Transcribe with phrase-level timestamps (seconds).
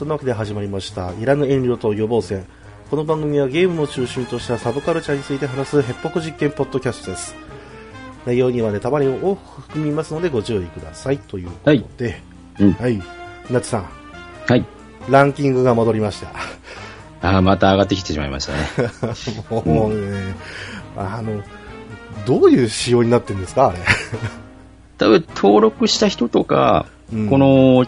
[0.00, 1.12] そんなわけで始まりました。
[1.20, 2.46] いらぬ遠慮と予防戦。
[2.88, 7.34] この番組はゲームを中心としたサブカルチャーについて話すヘッポコ実験ポッドキャストです。
[8.24, 11.18] 内容にはネタバレを多く含みますのでご注意ください。
[11.18, 12.22] ということで。
[12.60, 12.72] うん。
[12.72, 13.02] はい。
[13.50, 13.90] なつさん。
[14.48, 14.64] はい。
[15.10, 16.30] ランキングが戻りました。
[17.20, 18.90] ああ、また上がってきてしまいましたね。
[19.52, 20.34] もうね、
[20.96, 21.42] あの
[22.24, 23.78] どういう仕様になってるんですかあれ。
[24.96, 27.28] 多分登録した人とか、うん。
[27.28, 27.84] この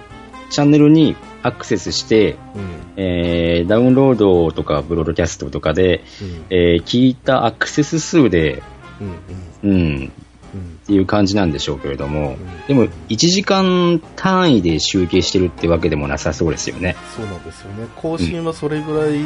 [0.50, 2.92] チャンネルにアクセスして、うん。
[2.96, 6.44] えーダウンロードとかブロードキャストとかで、うん。
[6.50, 8.62] えー聞いたアクセス数で、
[9.62, 9.70] うん。
[9.70, 10.12] うん。
[10.54, 12.36] っていう感じなんでしょうけれども、ん。
[12.68, 16.94] でも1時間単位で集計してるってわけでもなさそうですよね。
[17.16, 17.86] そうなんですよね。
[17.96, 19.18] 更新はそれぐらい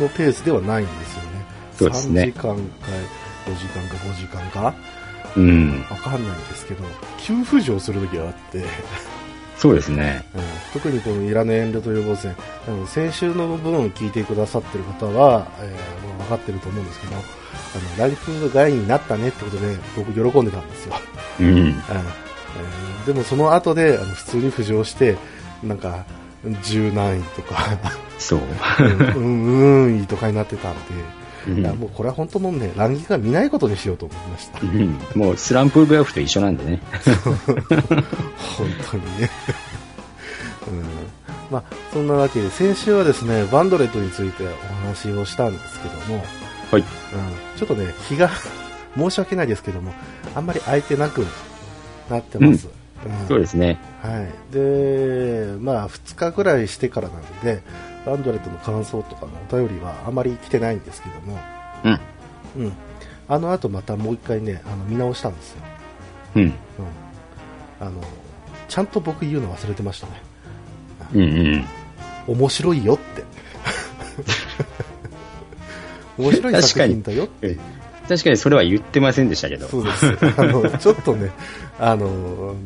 [0.00, 1.28] のペースではないんですよね、
[1.76, 2.22] そうですね。
[2.22, 2.50] 3時間か
[3.46, 4.74] 4時間か5時間か？
[5.36, 6.84] うん、わかんないんですけど
[7.18, 8.64] 急浮上する時があって、うん
[9.58, 10.24] そうですね。
[10.72, 12.34] 特にこのいらぬ遠慮と予防線
[12.66, 17.24] あの先週の分を聞いてくださってる方は、えーもう分かってると思うんですけどあの
[17.98, 20.94] ランキング外になったねってことで僕喜んでたんですよ、
[21.40, 21.68] うん、 うん。
[21.68, 22.32] えー
[23.06, 25.16] でもその後であの普通に浮上して
[25.62, 26.04] なんか
[26.62, 27.78] 十何位とか。
[28.18, 28.40] そう。
[29.16, 30.80] うんうんうんいとかになってたんで、
[31.48, 31.58] うん。
[31.58, 34.60] いやもうこれは本当もうねランキングが見ないことにしようと思いました。
[34.60, 34.98] うん。
[35.14, 36.80] もうスランプグラフと一緒なんでね。
[36.92, 39.30] 本当にね、
[40.68, 40.84] うん。
[41.50, 44.48] まあ、そんなわけで先週はですねバンドレットについてお
[44.86, 46.24] 話をしたんですけども、
[46.70, 46.80] はい。
[46.80, 46.86] うん、
[47.58, 48.30] ちょっとね日が
[48.96, 49.92] 申し訳ないですけども
[50.34, 51.26] あんまり空いてなく
[52.08, 52.68] なってます、
[53.04, 53.28] うん。
[53.28, 53.78] そうですね。
[54.02, 57.62] はい、でまあ2日ぐらいしてからなので
[58.04, 61.38] バンドレットの感想とかのお便りはあまり来てないんですけども、
[61.84, 62.00] うん。
[62.64, 62.72] うん、
[63.28, 65.62] あの後またもう一回ねあの見直したんですよ、
[66.36, 66.42] うん。
[66.42, 66.52] うん、
[67.80, 67.92] あの
[68.68, 70.12] ちゃんと僕言うの忘れてましたね。
[71.14, 71.24] うんう
[71.56, 71.64] ん。
[72.26, 73.24] 面白いよって。
[76.18, 77.58] 面白い作品だよって。
[78.08, 79.68] 確かにそれは言ってませんでしたけど。
[79.68, 80.06] そうです。
[80.36, 81.30] あのちょっとね
[81.78, 82.56] あのあの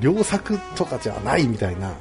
[0.00, 1.92] 良作とかじゃないみたいな、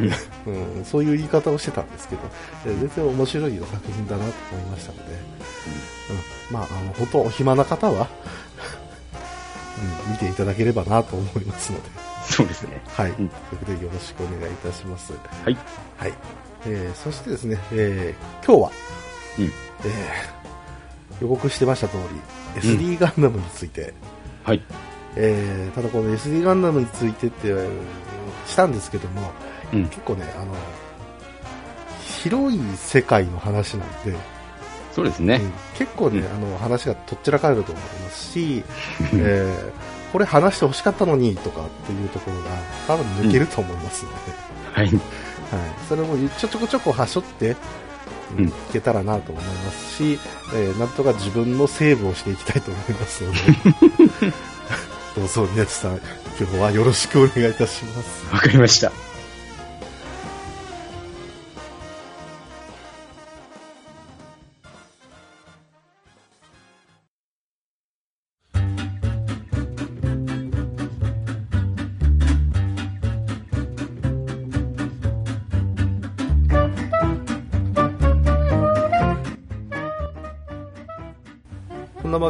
[0.00, 0.76] うん。
[0.78, 2.22] うん、そういう言い方をしてたんですけど
[2.66, 8.08] え全然面白い作品だなと思いましたので、うんまあ、あの本当お暇な方は、
[10.06, 11.90] うん、見ていただければなと思いますので、
[12.28, 12.80] そうですね。
[12.88, 15.12] はい、んということでよろしくお願いいたします。
[15.44, 15.56] はい。
[15.96, 16.12] はい。
[16.66, 18.70] えーそしてですね、えー今日は、
[19.38, 19.44] うん。
[19.44, 20.36] えー
[21.22, 21.96] 予告してました通
[22.54, 23.94] り、SD ガンダムについて、
[24.44, 24.62] はい。
[25.16, 27.70] えーただこの SD ガンダムについてって、えー
[28.46, 29.32] したんですけども、
[29.72, 29.84] うん。
[29.88, 30.54] 結構ね、あの、
[32.22, 34.16] 広い世界の話なんで、
[34.92, 35.40] そうですね。
[35.42, 38.64] うん結構ね、うんあの話がとっちらかれると思いますし、
[39.14, 42.44] えーこれ話してほしかったのにとかっていうところが
[42.86, 44.16] 多分抜けると思いますので、
[44.72, 44.86] はい。
[44.86, 44.98] はい、
[45.88, 50.18] それもちょちょこちょこはしょって、うんうんいけたらなと思いますし、
[50.54, 53.38] えーなんとか自分のセーブをしていきたいと思いますので、
[55.14, 56.00] どうぞ、宮地さん、
[56.40, 58.26] 今日はよろしくお願いいたします。
[58.32, 58.90] わかりました。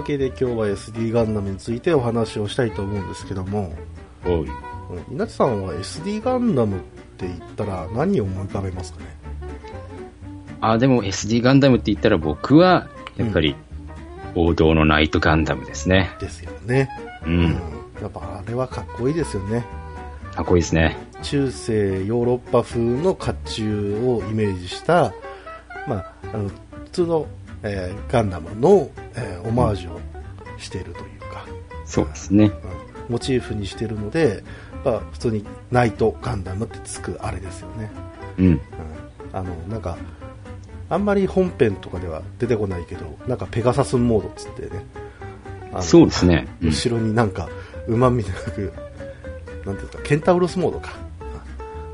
[0.06, 3.74] けで今日は SD ガンダムについてお話をしたいと思うんですけども、
[4.24, 4.32] おい。
[4.42, 4.48] うん
[5.10, 6.80] 稲地さんは SD ガンダムっ
[7.18, 9.06] て言ったら何を思い浮かべますかね？
[10.60, 13.56] あ、でも SD ガンダムって言ったら僕は、やっぱり、
[14.34, 16.10] 王道のナイトガンダムですね。
[16.20, 16.88] ですよね。
[17.26, 17.28] う。
[17.28, 17.50] うん
[18.00, 19.64] やっぱあれはかっこいいですよね。
[20.34, 20.96] かっこいいですね。
[21.22, 25.12] 中世ヨーロッパ風の甲冑をイメージした、
[25.88, 27.26] まあ、あの普通の、
[27.66, 30.00] えーガンダムの、えーオマージュを
[30.58, 31.44] しているというか、
[31.84, 32.44] そうですね。
[32.44, 32.52] うん。
[33.12, 34.42] モチーフにしているので、
[34.84, 37.90] まあ、普通にナイトガンダムってつくあれですよね、
[38.38, 38.46] うん。
[38.46, 38.60] うん、
[39.32, 39.96] あのなんか
[40.88, 44.86] あんまり本編とかでは出てこないけどなんかペガサスモードっつってね。
[45.80, 46.46] そうですね。
[46.62, 46.68] うん。
[46.70, 47.48] 後ろになんか
[47.86, 48.40] 馬みたいな
[49.66, 50.92] なんていうかケンタウロスモードか。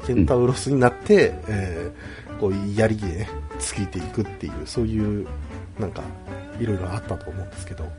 [0.06, 3.28] ケンタウロスになって、えーこう槍で、ね、
[3.60, 5.28] 突いていくっていうそういう
[5.78, 6.02] なんか
[6.60, 7.90] いろいろあったと思うんですけど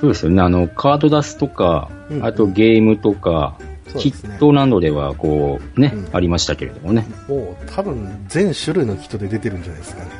[0.00, 0.40] そうですよね。
[0.40, 7.06] あの、カードダスとかうん、あとゲームとか、ねットなどでは、こう、ね、うんありましたけれどもね。
[7.28, 10.10] もう多分全種類のキットで出てるんじゃないですかね、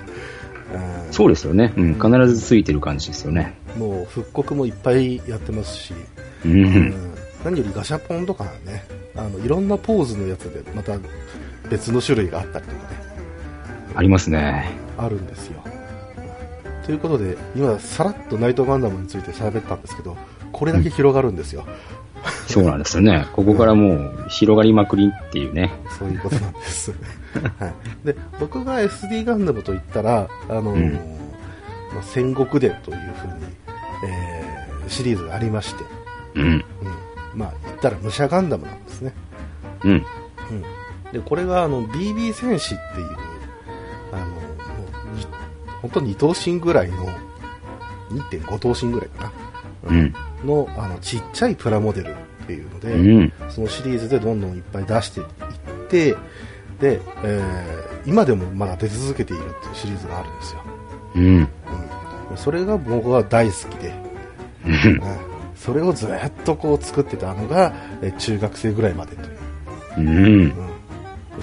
[1.07, 1.73] うんそうですよね。
[1.77, 3.55] うん、必ずついてる感じですよね。
[3.77, 5.95] もう復刻もいっぱいやってますし、
[6.45, 6.49] う。
[6.49, 6.95] うんん
[7.45, 8.85] 何よりガシャポンとかね
[9.17, 10.99] あのいろんなポーズのやつでまた
[11.71, 12.89] 別の種類があったりとかね、
[13.95, 14.71] ありますね。
[14.99, 15.62] あるんですよ。
[16.85, 20.17] ということで、今、さらっとナイトガンダムについて喋ったんですけど、
[20.53, 21.67] これだけ広がるんですよ。
[22.47, 23.27] そうなんですよね。
[23.32, 25.71] ここからもう広がりまくりっていうね。
[25.99, 26.93] そういうことなんです。
[27.59, 30.93] はい、で僕が SD ガンダムと言ったら、あのーうん
[31.94, 33.44] まあ、戦国伝というふうに、
[34.06, 34.50] えー
[34.91, 35.85] シリーズがありまして、
[36.35, 36.43] うん。
[36.44, 36.65] うん
[37.35, 39.15] まあ、言ったら武者ガンダムなんですね。
[39.85, 39.93] うん。
[39.93, 40.65] うん、
[41.12, 43.17] でこれがあの BB 戦士っていう
[44.12, 44.39] あの
[45.82, 47.06] 本当に2頭身ぐらいの
[48.11, 50.15] 2.5頭身ぐらいかな、うん。
[50.44, 53.32] のあのちっちゃいプラモデルっていうので、うん。
[53.49, 55.27] そのシリーズでどんどんいっぱい出していっ
[55.88, 56.17] て
[56.81, 60.61] で、えー今でもまだ出続けているっていうシリーズがあるんですよ、
[61.17, 61.25] うん。
[61.37, 61.49] うん、
[62.35, 63.93] それが僕は大好きで、
[65.55, 70.55] それをずっとこう作ってたのがえー中学生ぐらいまでという、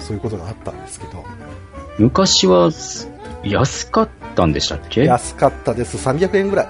[0.00, 1.24] そういうことがあったんですけど。
[1.98, 2.70] 昔は
[3.48, 5.04] 安かったんでしたっけ？
[5.04, 6.68] 安かったです300円ぐらい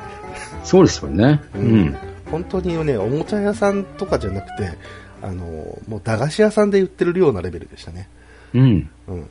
[0.65, 1.41] そうですよね。
[1.55, 1.97] ううんん。
[2.31, 4.71] 本当にねおもちゃ屋さんとかじゃなくて
[5.23, 5.45] あの
[5.89, 8.09] もう駄菓子屋さんで売ってるようなレベルでしたね、
[8.55, 8.91] うん。
[9.09, 9.29] うん、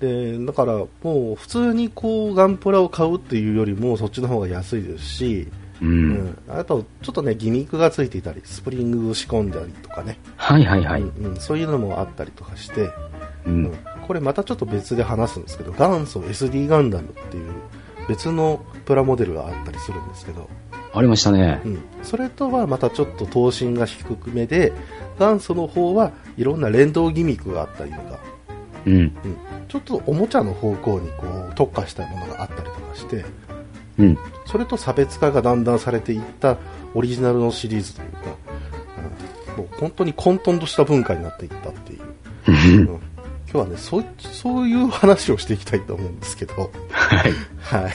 [0.00, 0.72] でだから
[1.02, 5.48] もう普通にこうガンプラを買うっていうよりもそっちの方が安いですし、
[5.80, 5.86] う。
[5.86, 11.02] うんん、あとちょっとねギミックがついていたりスプリングを仕込んだりとかね、はいはいはい。
[11.02, 12.92] うんうんそういうのもあったりとかして、う
[13.46, 13.78] うんん。
[14.10, 17.52] これまたちょっと別で話すんですけど元祖 SD ガンダムっていう
[18.08, 20.50] 別のプラモデルがあったりするんですけど、
[20.92, 21.62] ありましたね。
[21.64, 21.68] う。
[21.68, 24.72] ん、それとはまたちょっと頭身が低くめで
[25.20, 28.18] 元祖の方はいろんな連動ギミックがあったりとか、
[28.84, 28.94] うん。
[28.94, 29.14] うん、
[29.68, 33.24] ちょっとおもちゃの方向にこう特化したものがあったりとかして。
[34.00, 34.18] うん。
[34.44, 36.58] それと差別化がだんだんされていった
[36.94, 38.18] オリジナルのシリーズというか、
[39.52, 42.02] うん、もう本当に混沌とした文化になっていったっていう、
[42.90, 43.00] うん、
[43.52, 47.32] 今日はねそうそういう話をしていきたいと思うんですけど、はい。
[47.60, 47.92] はい。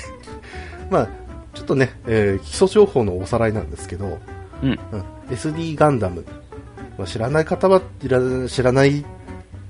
[0.90, 1.08] まあ、
[1.54, 4.20] ちょっとね、えー基礎情報のおさらいなんですけど、
[4.62, 4.70] うん。
[4.72, 4.78] うん、
[5.30, 6.26] SD ガンダム、
[6.98, 7.82] まあ、知らない方は
[8.50, 9.06] 知らない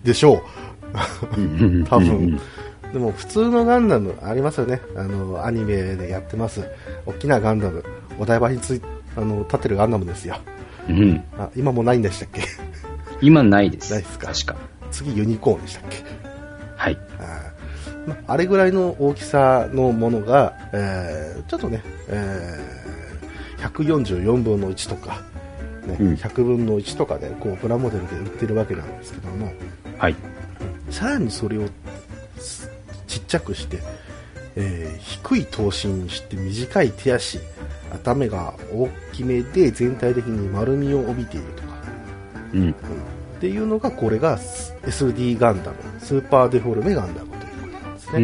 [0.04, 0.42] でしょう。
[1.88, 2.40] 多分。
[2.92, 4.82] でも普通のガンダムありますよね。
[4.96, 6.64] あのアニメでやってます。
[7.06, 7.84] 大きなガンダム。
[8.18, 8.82] お台場につい
[9.18, 10.38] あの立ってるガンダムですよ。
[10.90, 11.24] うん。
[11.38, 12.42] あ今もないんでしたっけ？
[13.22, 13.92] 今ないです。
[13.94, 14.28] ないですか。
[14.28, 14.56] 確か。
[14.96, 16.04] 次ユニコーンでしたっけ？
[16.78, 16.98] はい。
[17.20, 17.52] あ,、
[18.08, 25.22] まあ、あれぐらいの大きさのものが、えーちょっとね、えー144分の1とか、
[25.88, 29.52] ねうん100分の1とかでこうプラモデルで売ってるわけなんですけども
[29.98, 30.16] はい。
[30.90, 31.68] さらにそれを
[32.38, 32.70] す
[33.08, 33.80] ちっちゃくして、
[34.56, 37.40] えー低い頭身にして短い手足
[37.92, 41.70] 頭が大きめで全体的に丸みを帯びているとか、
[42.54, 42.62] うん。
[42.62, 42.76] うん
[43.46, 48.18] っていうのがこれが SD ガンダムスーパーデフォルメガンダムということなんですね、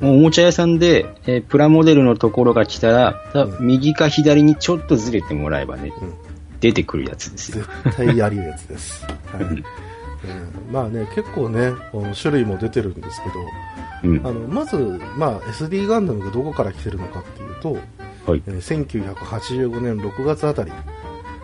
[0.00, 0.08] うん。
[0.08, 3.20] もうおもちゃ屋さんで、えープラモデルのところが来たら、
[3.58, 6.14] 右か左にちょっとずれてもらえばね、うん
[6.60, 7.64] 出てくるやつですよ。
[7.82, 9.04] 絶対やるやつです、
[9.34, 9.64] はいうん
[10.70, 14.24] まあね結構ねあの種類も出てるんですけどうん。
[14.24, 14.76] あのまず、
[15.16, 17.72] まあ、SD ガンダムがどこから来てるのかっていうと、
[18.30, 18.42] はい。
[18.46, 20.70] えー1985年6月あたり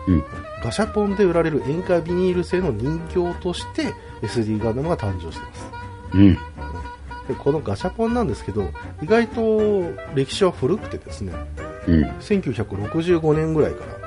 [0.09, 0.23] うん。
[0.63, 5.71] ガシャポンで売られる塩化ビニール製の人形として SD ガンダムが誕生してます
[6.13, 6.33] うん。
[7.27, 8.69] でこのガシャポンなんですけど
[9.01, 9.83] 意外と
[10.15, 11.33] 歴史は古くてですね
[11.87, 12.03] うん。
[12.19, 13.99] 1965年ぐらいから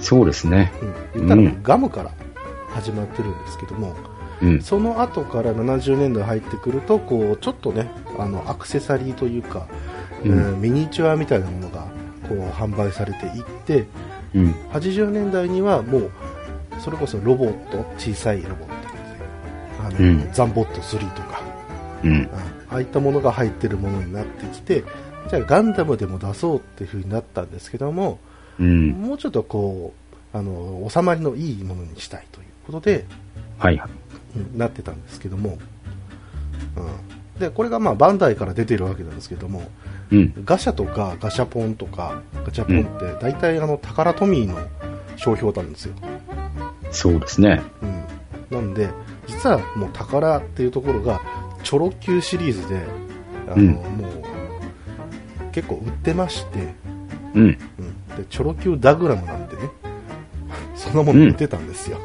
[0.00, 0.72] そうですね。
[1.14, 2.10] うん、言ったらうんガムから
[2.70, 3.94] 始まってるんですけども、
[4.42, 4.60] うん。
[4.60, 7.88] その後から70年代入ってくるとこうちょっとね
[8.18, 9.66] あのアクセサリーというか、
[10.24, 11.86] うんうんミニチュアみたいなものが
[12.28, 13.86] こう販売されていって
[14.34, 14.52] うん。
[14.72, 16.10] 80年代にはもう
[16.80, 18.74] それこそロボット小さいロボット
[19.84, 21.42] あの、うんザンボット3とか
[22.04, 22.28] うん。
[22.70, 24.84] ああいったものが入ってるものになってきて
[25.28, 28.18] じゃあガンダムでも出そうっていう風になったんですけども
[28.58, 28.90] うん。
[28.90, 29.92] もうちょっとこ
[30.34, 33.04] うあの収まりのいいものにしたいということで、
[33.58, 33.90] はいはい。
[34.36, 35.58] うんなってたんですけども、
[36.76, 39.62] うん、でこれがまあバンダイから出てるわけなんですけども
[40.12, 40.34] うん。
[40.44, 44.58] ガシャとかガシャポンとかガチャポンって大体あのタカラトミーの
[45.16, 45.94] 商標なんですよ、
[46.90, 47.62] そうですね。
[48.50, 48.90] うん、なんで
[49.26, 51.20] 実はもうタカラっていうところが
[51.62, 52.84] チョロ Q シリーズで
[53.48, 54.22] あの、うんもう
[55.52, 56.74] 結構売ってまして、
[57.34, 57.42] うん。
[57.42, 57.56] うん、
[58.16, 59.70] でチョロ Q ダグラムなんてね
[60.74, 61.98] そんなもの売ってたんですよ、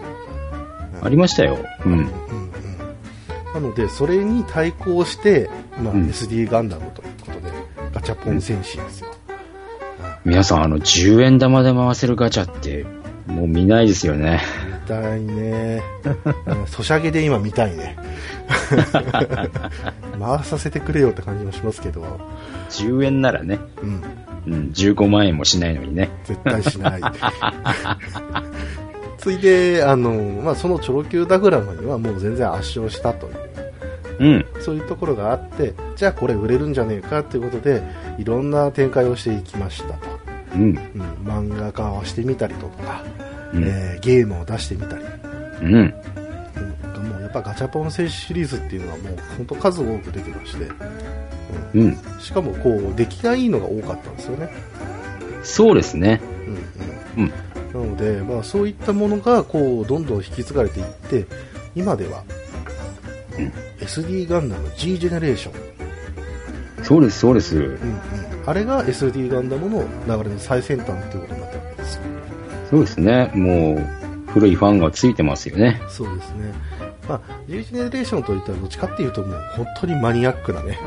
[1.02, 1.58] ありましたよ。
[1.86, 2.12] うん。
[3.54, 5.50] なのでそれに対抗して、
[5.82, 7.08] まあうん SD ガンダムという
[7.98, 9.08] ガチャポン戦士ですよ、
[10.24, 12.86] 皆さん、あの、10円玉で回せるガチャって、
[13.26, 14.40] もう見ないですよね。
[14.84, 15.82] 見たいね、
[16.46, 17.98] う んソシャゲで今見たいね。
[20.20, 22.20] 回させてくれよって感じもしますけど、
[22.70, 24.04] 10円ならね、うん、
[24.46, 26.12] うん、15万円もしないのにね。
[26.26, 27.02] 絶対しない。
[29.18, 30.12] ついで、あの、
[30.44, 33.67] まあ、そのチョロ Q ダグラムにはもう全然圧勝したという、
[34.20, 34.46] うん。
[34.62, 37.82] そういうところがあって、じゃあこれ売れるんじゃねえかということで、
[38.18, 40.08] いろんな展開をしていきましたと。
[40.56, 40.62] うん。
[40.62, 40.78] うん、
[41.26, 43.04] 漫画化をしてみたりとか、
[43.54, 45.04] うんえーゲームを出してみたり、
[45.62, 45.74] うん。
[45.76, 50.68] うん、もうやっぱガチャポン選手シリーズっていうのはもう本当数多く出てまして、
[51.74, 51.98] うん。
[52.20, 54.50] しかもこう出来がいいのが多かったんですよね。
[55.44, 56.22] そうですね。
[57.16, 57.32] うんうん。
[57.74, 61.26] うん、なので、まあ、そういったものがこうどんどん引き継がれていって
[61.76, 62.24] 今では、
[63.38, 63.54] うん。
[63.80, 65.78] SD ガンダム G ジェネレーション、
[66.84, 67.58] そうです、そうです。
[67.58, 67.80] うんうん、
[68.46, 72.02] あれが SD ガンダムの流れの最先端っていうことになったわけですよ。
[72.70, 73.32] そうですね。
[73.34, 75.82] もう、古いファンがついてますよね。
[75.90, 76.54] そうですね、
[77.10, 80.80] まあ、G ジェネレーションといったらどっちかっていうともう本当にマニアックなね。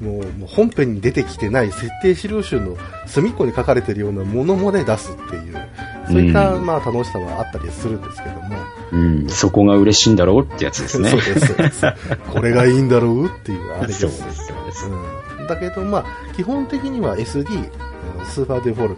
[0.00, 2.76] もうもう本編に出てきてない設定資料集の
[3.06, 5.68] 隅っこに書かれてるようなものまで出すっていう。
[6.08, 6.66] そういった、うん。
[6.66, 8.56] まあ、楽しさはあったりするんですけども、
[8.92, 9.28] うん。
[9.28, 11.10] そこが嬉しいんだろうってやつですね。
[11.10, 11.20] そう
[11.56, 11.86] です
[12.28, 14.86] これがいいんだろうっていうあれですそうです、そうです。
[15.38, 16.04] うん、だけど、まあ、
[16.34, 17.46] 基本的には SD
[18.24, 18.96] スーパーデフォルメ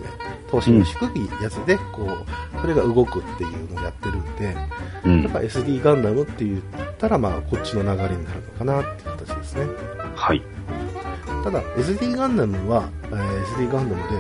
[0.50, 4.56] 投資の低いやつでこうそれが動くっていうのをやってるんで、
[5.04, 5.38] うんやっぱ。
[5.40, 6.60] SD ガンダムって言っ
[6.98, 9.66] たら、まあ、こっちの流れになるのかなっていう形ですね
[10.14, 10.42] はい。
[11.42, 14.16] ただ SD ガンダムは、えー SD ガンダムで、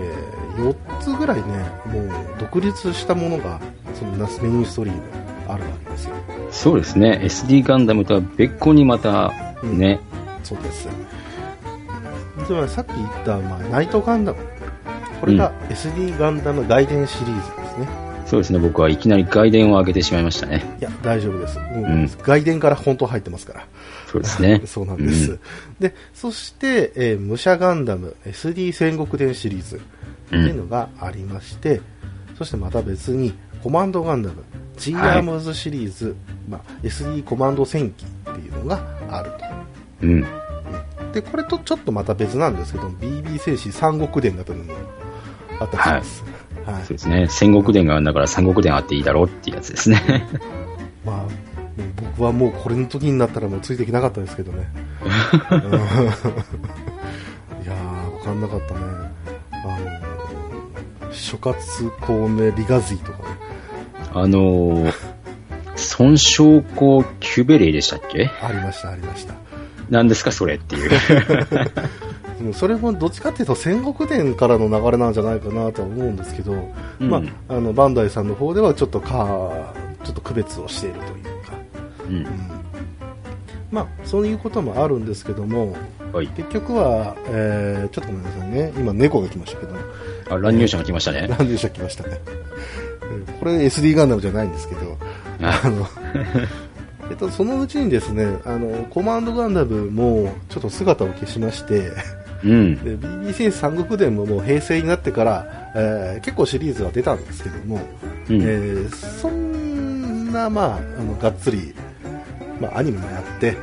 [0.00, 1.42] え4つぐらいね
[1.86, 3.60] もう独立したものが
[3.98, 5.02] そのナスメインストリーム
[5.48, 6.14] あるわけですよ。
[6.50, 7.20] そうですね。
[7.24, 10.00] SD ガンダムとは別個にまた、ね、
[10.42, 10.88] そうです。
[12.46, 14.38] つまりさっき言った、まあ、ナイトガンダム。
[15.20, 17.88] これが SD ガンダム外伝シリーズですね、
[18.26, 18.58] そうですね。
[18.58, 20.64] 僕はいきなり外伝を上げてしまいましたね。
[20.80, 22.08] いや大丈夫です、もううん。
[22.08, 23.66] 外伝から本当入ってますから。
[24.06, 24.62] そうですね。
[24.66, 25.40] そうなんです、うん。
[25.80, 29.80] でそして、えー武者ガンダム SD 戦国伝シリーズっ
[30.28, 31.80] ていうのがありまして、
[32.36, 33.32] そしてまた別に
[33.66, 34.44] コマンドガンダム
[34.76, 36.14] G アームズシリーズ、
[36.48, 38.80] まあ、SD コマンド戦記っていうのが
[39.10, 39.36] あると
[40.02, 40.24] うん。
[41.12, 44.78] でこれとちょっとまた別なんですけど BB 戦士三国伝だというのも
[45.58, 46.22] あったりします、
[46.64, 47.26] はいそうですね。
[47.28, 50.26] 戦国伝があるんだから三国伝あっていいだろうっていうやつですね。
[51.04, 51.24] まあ、
[51.96, 54.68] 僕はもうこれの時になったらもうついていけなかったですけどね。
[55.50, 55.58] うん
[57.62, 58.80] いやー、わかんなかったね。
[59.52, 61.56] あの、諸葛
[62.00, 63.45] 孔明リガズィとかね。
[64.18, 64.92] あのー、
[65.76, 68.30] 損傷校キュベレイでしたっけ？
[68.42, 69.34] ありました、ありました。
[69.90, 70.90] 何ですかそれっていう。
[72.40, 76.52] うんそれもどっちかっていうと戦国伝からの流れなんじゃないかなとは思うんですけど、
[77.00, 81.52] うんまあ、あの、バンダイさんの方ではちょっとか、ちょっと区別をしているというか、
[82.08, 82.26] うんうん。
[83.70, 85.76] まあ、そういうこともあるんですけども、
[86.12, 86.28] はい。
[86.28, 88.72] 結局は、えーちょっとごめんなさいね。
[88.76, 89.74] 今猫が来ましたけど、
[90.30, 91.26] あ、乱入者が来ましたね。
[91.38, 92.20] 何でした来ましたね。
[93.10, 93.24] うん。
[93.38, 94.96] これ SD ガンダムじゃないんですけど、
[95.42, 95.60] あ。
[95.64, 95.86] あの、
[97.10, 101.92] えっと、そのうちにですね、あの、コマンドガンダムもちょっと姿を消しまして、
[102.44, 102.76] うん。
[102.84, 107.80] で BBC 三国伝ももう平成になってから、えー結構シリーズは出たんですけども、
[108.28, 108.42] うん。
[108.42, 111.72] えーそんな、まあ、あのがっつり、
[112.60, 113.56] まあ、アニメもやって、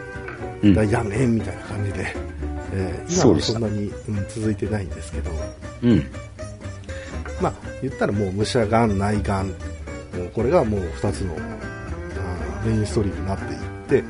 [0.64, 0.74] うん。
[0.74, 2.16] 大やめんみたいな感じで、
[2.74, 5.32] えー今はそんなに、うん続いてないんですけど、
[5.84, 6.04] うん。
[7.44, 11.36] まあ、言ったらもう武者ガン、内ガン、もうこれがもう2つの
[12.66, 14.04] メインストーリーになっていって、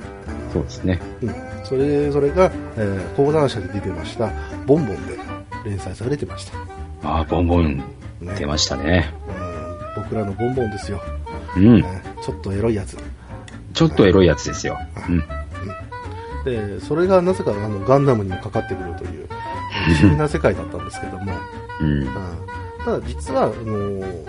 [0.54, 1.02] そうですね。
[1.24, 4.32] うん、それそれが、えー講談社で出てました
[4.68, 5.18] ボンボンで
[5.66, 6.46] 連載されてまし
[7.02, 7.78] た、ああ、ボンボン
[8.22, 9.12] ね出ましたね。
[9.96, 11.02] うん、僕らのボンボンですよ、
[11.58, 11.82] うん。
[11.82, 12.96] ねちょっとエロいやつ
[13.74, 14.78] ちょっとエロいやつですよ。
[15.10, 15.24] うん。
[16.46, 19.28] でそれがなぜかあのガンダムにもかかってくるという
[19.98, 21.34] 不思議な世界だったんですけども、
[21.82, 21.88] うん。
[21.88, 22.08] うん
[22.86, 24.26] ただ実はあの、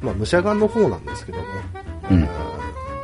[0.00, 1.44] まあ、武者ガンの方なんですけども、
[2.10, 2.28] うん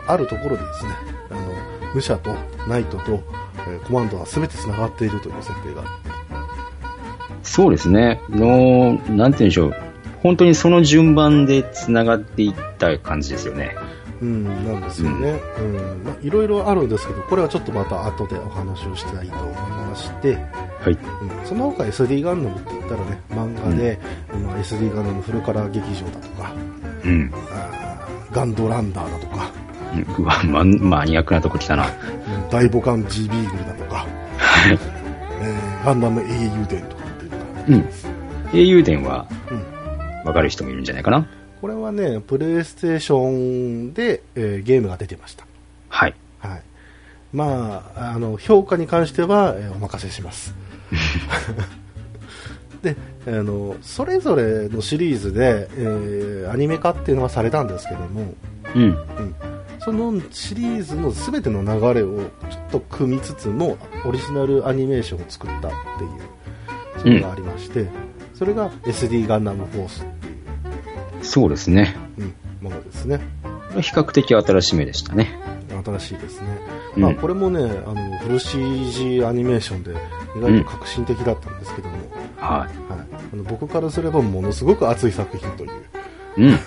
[0.09, 0.93] あるところでですね
[1.31, 2.33] あの武者と
[2.69, 3.21] ナイトと、
[3.69, 5.83] えーコマンドは全てつながっているという設定が
[7.47, 8.21] そうですね。
[8.29, 9.75] の、なんて言うんでしょう。
[10.23, 13.75] 本当にその順番で繋がっていった感じですよね。
[14.21, 15.41] うん、なんですよね。
[15.59, 16.05] うん。
[16.05, 20.37] まあ、いろいろあるんですけど、これはちょっとまた後でお話をしたいと思いまして、
[20.81, 20.93] はい。
[20.93, 23.99] うん、その他 SD ガンダムって言ったらね、漫画で、
[24.45, 26.53] まあ、SD ガンダムフルカラー劇場だとか、
[27.05, 27.31] うん。
[27.51, 29.51] あーガンドランダーだとか、
[30.19, 31.85] うわ、ママニアックなとこ来たな。
[31.87, 34.07] うん大母艦 G ビーグルだとか、
[34.39, 34.79] はい。
[35.43, 37.89] えーガンダム英雄伝とかっていうのがあうん。
[38.59, 41.27] 英雄伝はうんわかる人もいるんじゃないかな。
[41.61, 45.47] これはね、プレイステーションで、えーゲームが出てました。
[45.89, 46.15] はい。
[46.39, 46.63] はい。
[47.33, 50.55] まあ、あの評価に関しては、えーお任せします。
[52.83, 58.35] であのそれぞれのシリーズで、えーアニメ化っていうのはされたんですけども、
[58.75, 58.83] うん。
[58.83, 59.35] うん、
[59.81, 66.11] そのシリーズの全ての流れをちょっと組みつつもオリジナルアニメーションを作ったっていう
[66.99, 67.87] そういうのがありまして、
[68.35, 70.31] それが SD ガンダムフォースってい
[71.21, 71.97] う、そうですね。
[72.19, 73.21] うん、ものですね
[73.81, 75.56] 比較的新しめでしたね。
[75.93, 76.49] 新しいですね、
[76.97, 77.03] うん。
[77.03, 79.93] まあ、これもねあのフル CG アニメーションで
[80.37, 81.97] 意外と革新的だったんですけども、
[82.37, 82.71] ははい、
[83.33, 85.71] あの僕からすればものすごく熱い作品という、
[86.39, 86.45] い。
[86.49, 86.59] うん。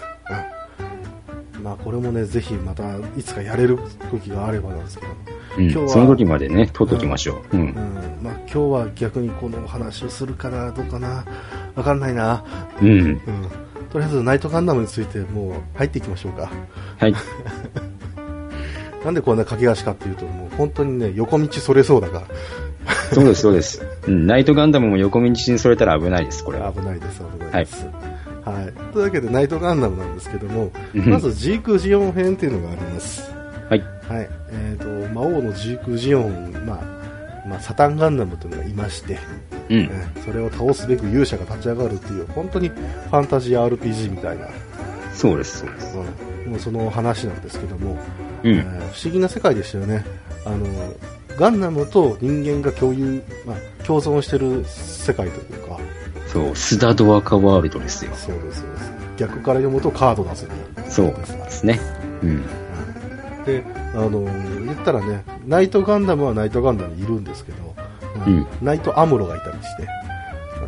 [1.63, 2.83] まあ、これもねぜひまた
[3.17, 3.77] いつかやれる
[4.09, 5.11] 時があればなんですけど
[5.57, 7.57] 今日はその時までね、取っときましょう。
[7.57, 7.61] うん。
[7.61, 8.19] うん。
[8.21, 11.25] まあ、今日は逆にこのお話をするかなどうかな。
[11.75, 12.43] わかんないな、
[12.81, 12.89] うん。
[12.89, 13.19] うん、
[13.89, 16.49] とりあえずナイトガンダムについてもう入っていきましょうか。
[16.97, 17.13] はい。
[19.03, 22.23] なんでこんな駆け足かっていうともう本当にね横道それそうだか
[23.13, 23.85] そうです、そうです。
[24.07, 24.27] うん。
[24.27, 26.67] ナイトガンダムも横道にそれたら危ないです、これは。
[26.67, 27.85] ら危ないです危ないです、
[28.45, 33.31] はいというわけでナイトガンダムなんですけどもうんまずジークジオン編っていうのがあります
[33.69, 33.81] はい。
[34.07, 39.19] はいえー、と魔王のジークジオン、まあまあ、サタンガンダムというのがいまして、
[39.69, 39.79] うん。
[39.81, 44.47] えーそれを倒すべく勇者が立ち上がるっていう本当にファンタジー RPG みたいな、
[45.13, 45.97] そうです、そうです。
[45.97, 47.97] うん、もうその話なんですけども、
[48.43, 48.51] うん。
[48.51, 50.03] えー不思議な世界でしたよね
[50.45, 50.65] あの
[51.37, 55.79] ガンダムと人間が共有、まあ、共存してる世界というか
[56.27, 58.11] そう、スダドアカワールドですよ。
[58.15, 60.51] そうですそうです逆から読むとカードダスに
[60.89, 61.79] そうですね。
[62.23, 62.43] うん。
[63.45, 64.23] であの
[64.65, 67.75] 言ったらねナイトガンダムはナイトガンダムにいるんですけど、
[68.25, 69.87] うんナイトアムロがいたりして、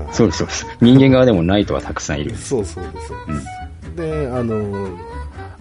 [0.06, 0.68] うんそうです、そうです。
[0.82, 2.36] 人間側でもナイトはたくさんいる。
[2.36, 4.88] そうそうですそうです、であの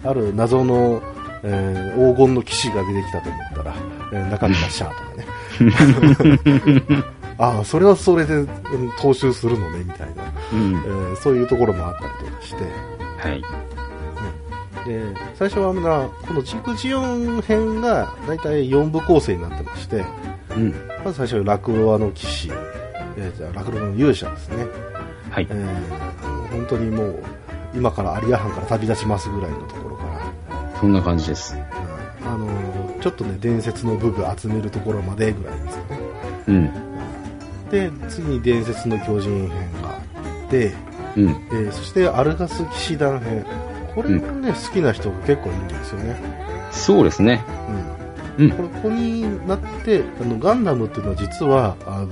[0.03, 1.01] ある謎の、
[1.43, 3.75] えー黄金の騎士が出てきたと思ったら、
[4.13, 7.03] えー中身がシャーとかね
[7.37, 8.45] ああそれはそれで、うん
[8.99, 10.23] 踏襲するのねみたいな、
[10.53, 10.77] うんえ。
[10.87, 12.63] ーそういうところもあったりとかして
[13.17, 13.43] はい。
[14.85, 15.03] で
[15.35, 20.03] 最初はなこのジクジオン編が大体4部構成になってまして
[20.55, 20.73] うん。
[21.03, 22.49] まず最初はラクロワの騎士、
[23.17, 24.65] えーじゃあラクロワの勇者ですね、
[25.29, 25.53] はいえ。
[25.53, 27.23] ー本当にもう
[27.73, 29.90] 今からアリア藩から旅立ちますぐらいのところ
[30.81, 31.55] そんな感じです。
[32.25, 32.47] あの
[33.01, 35.99] ちょっとね伝説の武具集めるところまでぐらいですよね
[36.47, 36.71] うん。
[37.69, 39.97] で次に伝説の巨人編があ
[40.47, 40.73] って、
[41.15, 41.29] うん。
[41.29, 43.45] えーそしてアルガス騎士団編
[43.93, 46.15] これもね、好きな人が結構いるんですよね、
[46.71, 47.43] そうですね。
[48.37, 52.07] うんうんこれここになってあのガンダムっていうのは実はあの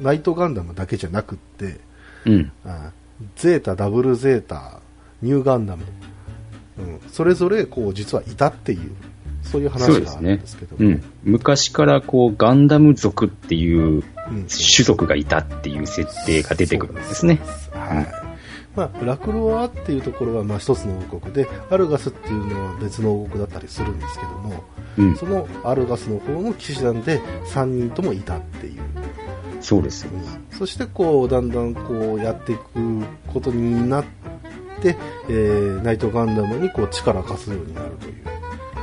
[0.00, 1.78] ナイトガンダムだけじゃなくって
[2.24, 2.52] うん。
[2.64, 2.90] あ
[3.36, 4.80] ゼータダブルゼータ
[5.22, 5.84] ニューガンダム、
[6.78, 8.90] うん、それぞれこう実はいたっていう
[9.44, 11.02] そういう話があるんですけどうん。
[11.22, 14.46] 昔からこう、ガンダム族っていううん。
[14.48, 17.40] 種族がいたっていう設定が出てくるんですね。
[17.72, 18.06] はい。
[18.74, 24.64] まあ、ラクロワっていうところはまあ一つの王国でアルガスっていうのは別の王国だったりするんですけども
[24.98, 25.16] うん。
[25.16, 27.20] そのアルガスの方の騎士団で
[27.52, 28.80] 3人ともいたっていう、
[29.60, 30.02] そうです。
[30.02, 30.10] よ。
[30.50, 32.62] そしてこうだんだんこうやっていく
[33.32, 34.33] ことになって、
[34.82, 38.14] えーナイトガンダムにこう力を貸すようになるという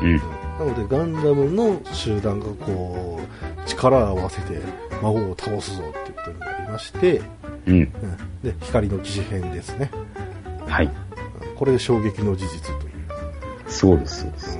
[0.01, 0.17] うん。
[0.17, 4.60] なのでガンダムの集団がこう力を合わせて
[5.01, 7.21] 魔王を倒すぞっていうことになりまして、
[7.67, 7.73] うん。
[7.73, 7.91] うん
[8.43, 9.91] で光の騎士編ですね
[10.67, 10.89] はい。
[11.56, 12.91] これ衝撃の事実という、
[13.67, 14.60] そうです、そうです。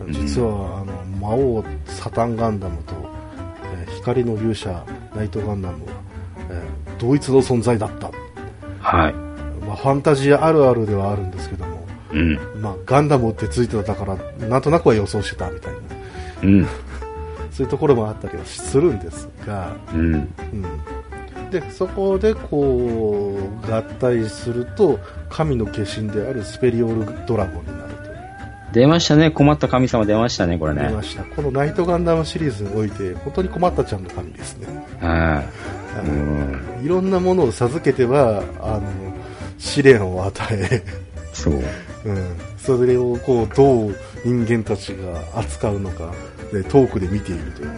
[0.00, 2.94] うん実はあの魔王サタンガンダムと、
[3.76, 5.92] えー光の勇者ナイトガンダムは、
[6.50, 8.10] えー同一の存在だった、
[8.80, 9.14] はい。
[9.72, 12.38] まあ、ファンタジーあるあるではあるんですけども、うん。
[12.60, 14.16] まあ、ガンダムってついてたから
[14.48, 15.78] なんとなくは予想してたみたいな
[16.42, 16.66] うん。
[17.50, 20.14] そういうところもあったりはするんですが、うん。
[20.14, 20.30] うん、
[21.50, 24.98] でそこでこう合体すると
[25.30, 28.18] 神の化身であるスペリオルドラゴンになるという
[28.72, 29.30] 出ましたね。
[29.30, 31.02] 困った神様出ましたね、これね出ま。
[31.02, 34.66] したこのナイトガンダムシリーズにおいて本当に困ったちゃんの神ですね
[35.00, 35.42] はあ
[36.02, 36.06] い。
[36.06, 36.14] うの
[36.80, 36.84] ん。
[36.84, 39.11] いろんなものを授けてはあの
[39.62, 40.82] 試練を与え、
[41.32, 41.54] そう。
[42.04, 46.12] うん、それをこうどう人間たちが扱うのか
[46.52, 47.70] で遠くで見ているという、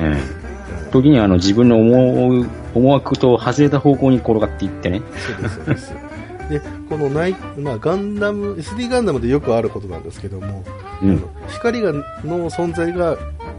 [0.00, 0.90] うん。
[0.90, 5.00] 時にはあの自分の思う、思惑と外れた方向に転がっていってね。
[5.16, 6.10] そうですそうです
[6.50, 10.64] でこのナイ、まあ、ガンダム SD ガンダムでよくあることなんですけども、
[11.00, 13.16] うん光がの存在が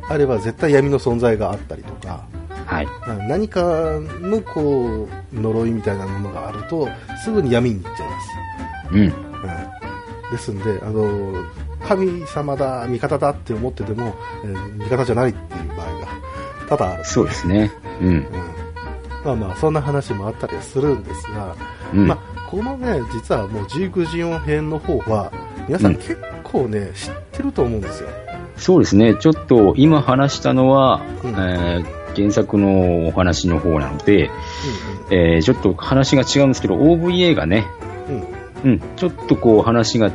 [0.09, 2.25] あれば絶対闇の存在があったりとか
[2.71, 2.87] はい。
[3.01, 3.61] あ何か
[4.21, 6.87] のこう呪いみたいなものがあると
[7.23, 8.27] すぐに闇に行っちゃいます、
[8.91, 8.99] うん。
[8.99, 9.11] うん、
[10.31, 11.33] ですんであの
[11.85, 16.07] 神様だ、味方だって思ってても、えー味方じゃないっていう場合が
[16.69, 17.05] 多々ある。
[17.05, 17.71] そうですね。
[18.01, 18.07] うん。
[18.07, 18.27] うん
[19.25, 21.55] まあまあ、そんな話もあったりはするんですが、
[21.93, 25.31] うんまあ、このね、実はもうジークジオン編の方は、
[25.67, 28.09] 皆さうんん結構ね、知ってると思うんですよ。
[28.57, 29.15] そうですね。
[29.15, 34.29] ちょっと今話したのは、うんえー原作のお話の方なので、う
[35.11, 37.67] えーちょっと話が違うんですけど、OVA がね、
[38.09, 38.19] んうん。
[38.19, 38.27] うん。
[38.63, 40.11] うん、ちょっとこう話が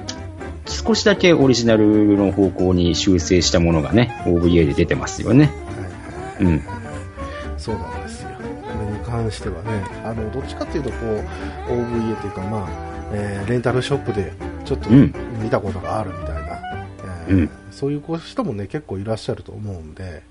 [0.66, 5.50] 少しだけオリジナルの方向に修正したものがね、OVA で出てますよね。
[6.40, 6.54] はいはい。
[6.54, 6.62] うん。
[7.58, 8.30] そうなんですよ。
[8.30, 8.44] こ
[8.78, 10.96] れに関してはね、あの、どっちかっていうと、こ
[11.68, 14.32] う、OVA というか、まあ、えーレンタルショップで
[14.64, 16.58] ちょっとうん見たことがあるみたいな、
[17.28, 20.22] えーうんそういう人もね、結構いらっしゃると思うんで、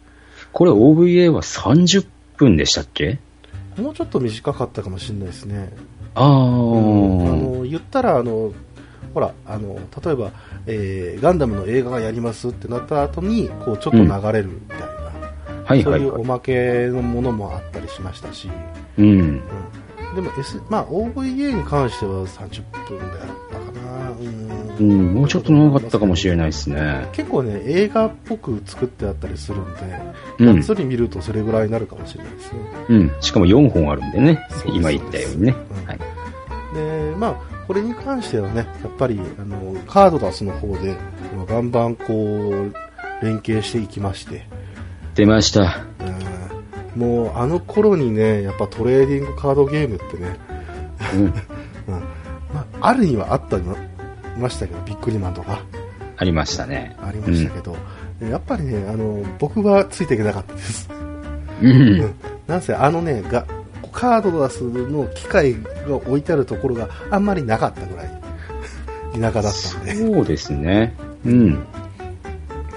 [0.55, 3.19] これ OVA は30分でしたっけ？
[3.77, 5.69] もうちょっと短かったかもしれないですね。
[6.15, 8.53] ああ、あの言ったらあの
[9.13, 10.31] ほらあの例えば、
[10.65, 14.85] えーガンダムの映画がやりますってなった後にこうちょっと流れるみたいな、
[15.65, 15.83] はい。
[15.83, 15.99] そう。
[15.99, 18.49] いうおまけのものもあったりしましたし、
[18.97, 19.05] うん。
[19.05, 19.41] うん、
[20.15, 27.07] でも、S まあ、OVA に関しては30分であったかな、うんうん、もうちょっと長かったかもしれないですね。
[27.13, 29.81] 結構ね映画っぽく作ってあったりするんで、
[30.39, 32.59] うんがっつり見るとそれぐらいになるかもしれないですね。
[32.89, 33.11] うん。
[33.21, 34.55] しかも4本あるんでねで。
[34.55, 35.85] す今言ったようにねうん。
[35.85, 35.99] はい。
[36.73, 37.35] でまあ、
[37.67, 40.95] これに関してはね、やっぱりあのカードダスの方で
[41.47, 42.73] バンバンこう
[43.23, 44.45] 連携していきまして、
[45.15, 45.85] 出ました。
[45.99, 46.44] うん
[46.95, 50.37] もうあの頃にね、やっぱトレーディングカードゲームってね、
[51.13, 51.19] うん。
[51.25, 51.33] うん
[52.53, 53.75] まあ、あるにはあったりま
[54.37, 55.59] ましたけど、ビックリマンとか
[56.17, 56.95] ありましたね。
[57.01, 57.75] ありましたけど、
[58.21, 60.89] やっぱりね、あの僕はついていけなかったです。
[61.61, 62.13] ううんん。
[62.47, 63.45] なんせあのねが
[63.95, 65.55] カードダスの機械
[65.87, 68.21] が置いてあるところがあんまりなかったぐらい
[69.19, 70.93] 田舎だったんでそうですね。
[71.25, 71.63] うん。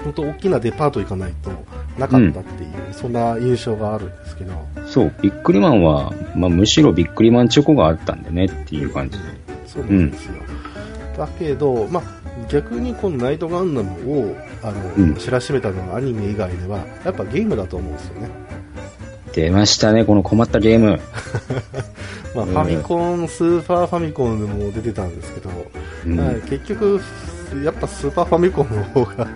[0.03, 1.51] 本当大きなデパート行かないと
[1.99, 4.53] なかったっていう、そんな印象があるんですけど。
[4.85, 9.23] そう、ビックリマンは、まあ、むしろビックリマンチョコがあったんでねっていう感じで。
[9.67, 10.33] そうなんですよ、
[11.17, 12.03] だけど、まあ、
[12.49, 15.15] 逆にこのナイトガンダムをあの、うん。
[15.15, 18.29] 知らしめたのはアニメ以外ではやっぱゲームだと思うんですよね、
[19.33, 20.99] 出ましたね、この困ったゲーム。
[22.35, 22.51] まあ、うん。
[22.51, 25.49] ファミコンスーパーファミコンでも出てたんですけど、
[26.05, 26.19] うん。
[26.19, 26.99] はい、結局
[27.63, 29.27] やっぱスーパーファミコンの方が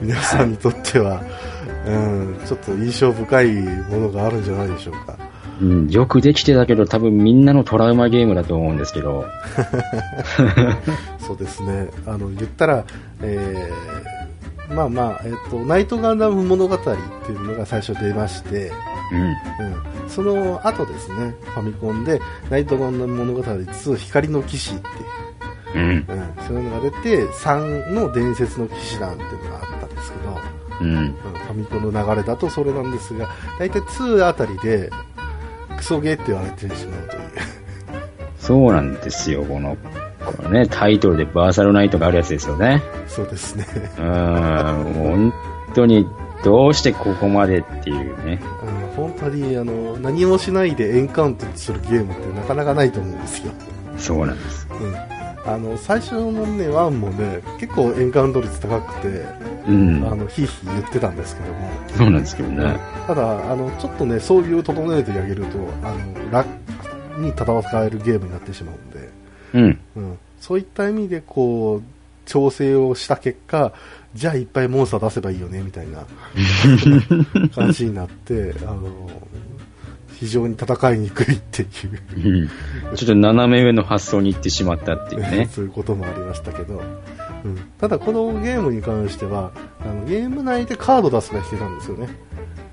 [0.00, 1.22] 皆さんにとっては、
[1.86, 5.16] うん、ちょっと印象深いものがあるんじゃないでしょうか。
[5.60, 9.24] うん、よくできてたけど、多分みんなのトラウマゲームだと思うんですけど。
[11.18, 11.88] そうですね。
[12.06, 12.84] あの、言ったら、
[13.22, 18.72] えー、まあまあ、えっ、と、ナイトガンダム物語っていうのが最初出まして、
[19.12, 19.20] うん。
[19.20, 22.20] うん、その後ですね、ファミコンで、
[22.50, 24.78] ナイトガンダム物語2光の騎士っ
[25.72, 25.90] ていう、うん。
[25.90, 26.06] うん、
[26.46, 29.73] そういうのが出て、3の伝説の騎士団っていうのがあっ
[30.80, 30.96] うん。
[30.96, 34.90] うんファミコンの流れだとそれなんですが、大体2あたりで、
[35.76, 37.22] クソゲーって言われてしまうという。
[38.38, 39.76] そうなんですよ、この、
[40.24, 42.82] このね、タイトルでバーサルナイトがあるやつですよね。
[43.08, 43.66] そうですね。
[43.98, 45.34] うーん、本
[45.74, 46.06] 当に、
[46.44, 48.38] どうしてここまでっていうね。
[48.60, 53.52] あの本当にあの何もしないでエンカウントするゲームってなかなかないと思うんですよ。
[53.96, 54.68] そうなんです。
[54.70, 54.94] うん、
[55.46, 59.08] あの最初のね、1もね、結構エンカウント率高くて、
[59.68, 60.04] うん。
[60.06, 62.78] あのヒーヒー言ってたんですけども、そうなんですけどね。
[63.06, 66.48] ただ、あのちょっとね、そういう整えてあげると、あの楽
[67.18, 69.08] に戦えるゲームになってしまうんで、
[69.54, 69.80] うん。
[69.96, 71.82] うん、そういった意味でこう
[72.26, 73.72] 調整をした結果
[74.14, 76.06] じゃあいっぱいモンスター出せばいいよねみたいな
[77.54, 78.90] 感じになってあの
[80.18, 82.48] 非常に戦いにくいっていう
[82.90, 82.96] うん。
[82.96, 85.48] ちょっと斜め上の発想に行ってしまったっていうね。
[85.52, 86.82] そういうこともありましたけど、
[87.44, 92.08] うん、ただこのゲームに関してはあのゲーム内でカード出すが必要なんですよね、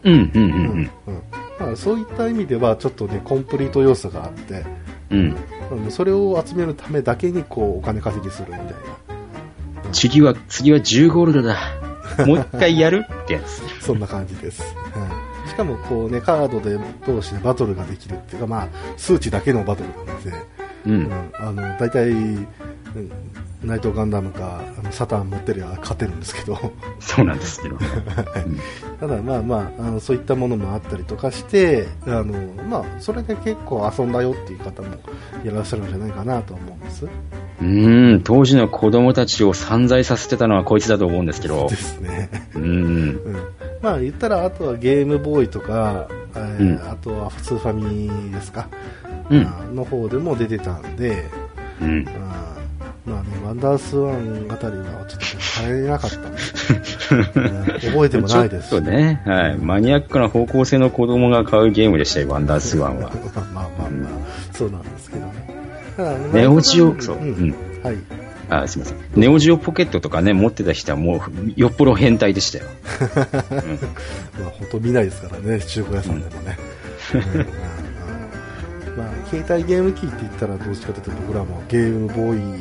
[0.04, 1.22] うん、うん、ううんんうん
[1.60, 4.64] まあ、そういった意味ではちょっとねコンプリート要素があって
[5.12, 5.20] うん。
[5.20, 5.86] うん。
[5.86, 8.72] うんそれを集めるためだけにこうお金稼ぎするみたいな
[9.92, 11.58] 次は、次は10ゴールドだ。
[12.26, 13.62] もう一回やるってやつ。
[13.84, 14.62] そんな感じです。
[14.62, 20.30] はい、しかもこうね、カードで通してバトルができるっていうか、まあ、数値だけのバトルなので、
[20.86, 21.32] ううんん。
[21.38, 22.48] あの、大体、うん
[23.64, 26.58] ナイトガンダムかあのサターン持ってりゃ勝てるんですけど、
[27.00, 27.78] そうなんですけど。
[29.00, 32.34] ただまあまあ、あのそういったものもあったりとかして、あの、
[32.64, 34.88] まあ、それで結構遊んだよっていう方も
[35.44, 37.08] いらっしゃるんじゃないかなと思うんです。
[37.62, 41.76] うん、当時の子供たちを散財させてたのはこいつだと思うんですけどで。
[41.76, 42.32] すね。
[42.56, 42.64] うん。
[42.64, 48.67] うんまあ言ったら、あとはゲームボーイとか、えーうんあとは普通ファミですか、
[49.30, 49.41] うん。
[49.46, 51.26] あの方でも出てたんで、
[51.82, 52.06] うん。
[52.08, 59.58] あーまあね、ワンダースワンあたりはちょっとされなかった、う ん覚えてもないですちょっとね、はい。
[59.58, 63.12] マニアックな方向性の子供が買うゲームでしたよ、ワンダースワンは。
[63.36, 64.12] まあまあまあまあ、
[64.54, 66.32] そうなんですけどね。
[66.32, 67.56] ネオジオ、そう、ううんん。
[67.84, 67.98] はい。
[68.52, 69.00] あ、すみません。
[69.16, 72.66] ネオジオポケットとかね、持ってた人はもう、よっぽど変態でしたよ。
[74.38, 76.58] まあ本当見ないですからね、中古屋さんでもね。
[78.98, 82.60] まあ、携帯ゲーム機って言ったらどっちかというと僕らもゲームボーイ、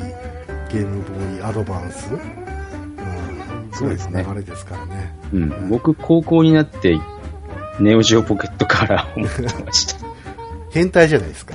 [0.71, 2.19] ゲームボーイアドバンス、うん、
[3.73, 5.13] そうですね流れですからね。
[5.33, 5.69] うん。
[5.69, 6.97] 僕、高校になって、
[7.81, 9.99] ネオジオポケットから思ってました。
[10.71, 11.53] 変態じゃないですか。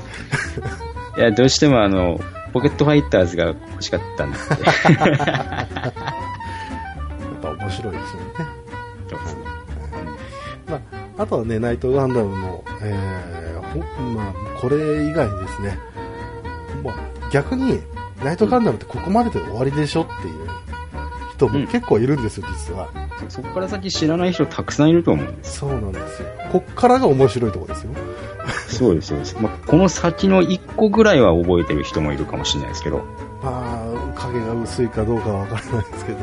[1.17, 2.21] いや、どうしてもあの、
[2.57, 4.39] ポケットファイターズが欲しかったんで。
[4.39, 4.49] やっ
[7.43, 8.29] ぱ面白いですよね。
[10.67, 10.77] ま
[11.19, 15.79] あ、あとはね、ナイトガンダムの、えーほまあ、これ以外にですね、
[16.83, 16.95] まあ、
[17.31, 17.83] 逆に、
[18.25, 20.49] ナイトガンダムってここまでで終わりでしょっていう
[21.37, 22.89] 人も結構いるんですよ、実は。
[23.29, 25.59] そこから先知らない人たくさんいると思うんです。
[25.59, 26.29] そうなんですよ。
[26.53, 27.91] こっからが面白いところですよ。
[28.69, 29.37] そうです、そうです。
[29.41, 33.05] まあ、この先の1個ぐらいは覚えてる人もいるかもしれないですけど。
[33.43, 36.19] まあ、影が薄いかどうかはわからないですけど、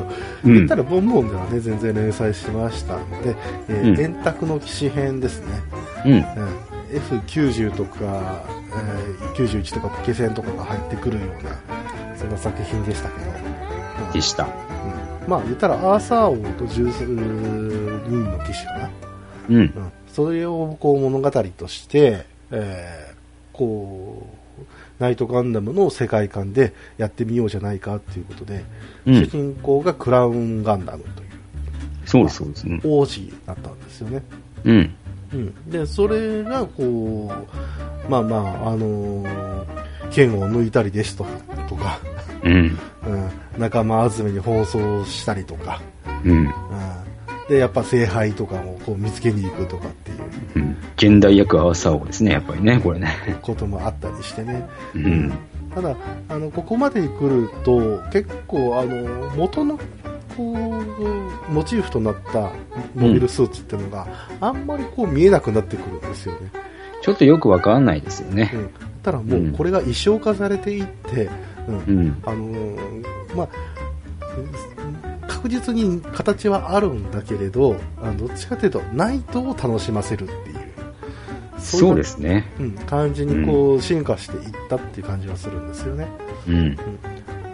[0.45, 3.36] うん言ったらボンボンではね、全然連載しましたので、
[3.69, 5.62] えーうん電卓の騎士編ですね。
[6.06, 6.13] うん。
[6.13, 6.23] うん
[6.93, 13.32] F90 とか、えー91とかポケセンとかが入ってくるような、そんな作品でしたけど、
[14.06, 14.43] うんでした。
[14.43, 14.49] うん
[15.27, 18.89] まあ言ったらアーサー王と13人の騎士かな。
[19.49, 19.55] うん。
[19.57, 23.13] うん、それをこう物語として、えー
[23.53, 24.27] こ
[24.59, 24.62] う、
[24.99, 28.65] ナイトガンダムの世界観でやってみようじゃないかっていうことで、
[29.05, 31.29] うん主人公がクラウンガンダムという
[32.05, 32.67] そうです、そうです。
[32.67, 32.81] うん。
[32.83, 34.23] 王子だったんですよね。
[34.65, 34.95] うん。
[35.33, 37.33] うん、で、それがこ
[38.07, 39.83] う、まあまあ、あのー
[40.13, 41.25] 剣を抜いたりですと
[41.67, 41.99] とか、
[42.43, 42.77] うん。
[43.56, 45.82] うん、仲間集めに奔走したりとか、
[46.26, 46.32] うん。
[46.32, 46.52] うん、
[47.50, 50.18] で、やっぱ聖杯とかもこう見つけに行くとかっていう
[50.56, 50.78] うん。
[50.96, 53.38] 現代役アーサー王ですね、やっぱりね、これね。
[53.42, 54.68] こともあったりしてね。
[54.96, 55.34] うん。
[55.74, 55.96] ただ、
[56.30, 59.78] あの、ここまで来ると、結構、あの、元の、
[60.38, 62.52] こう、モチーフとなった
[62.96, 64.08] モビルスーツっていうのが、
[64.39, 66.52] あんまりこう見えなくなってくるんですよね。
[67.02, 68.52] ちょっとよくわかんないですよね。
[68.54, 68.70] うん。
[69.04, 71.30] ただもう、これが衣装化されていって、
[71.68, 71.76] うん。
[71.76, 72.24] うん。
[72.26, 73.04] あのー
[73.36, 73.50] まあ、
[75.28, 80.63] 確実に形はあるんだけれど、あのどっちかというと、ナイトを楽しませるっていう。
[81.60, 82.52] そうですね。
[82.60, 86.08] うん、感じにこう進化していったっていう感じはするんですよね。
[86.48, 86.78] うん。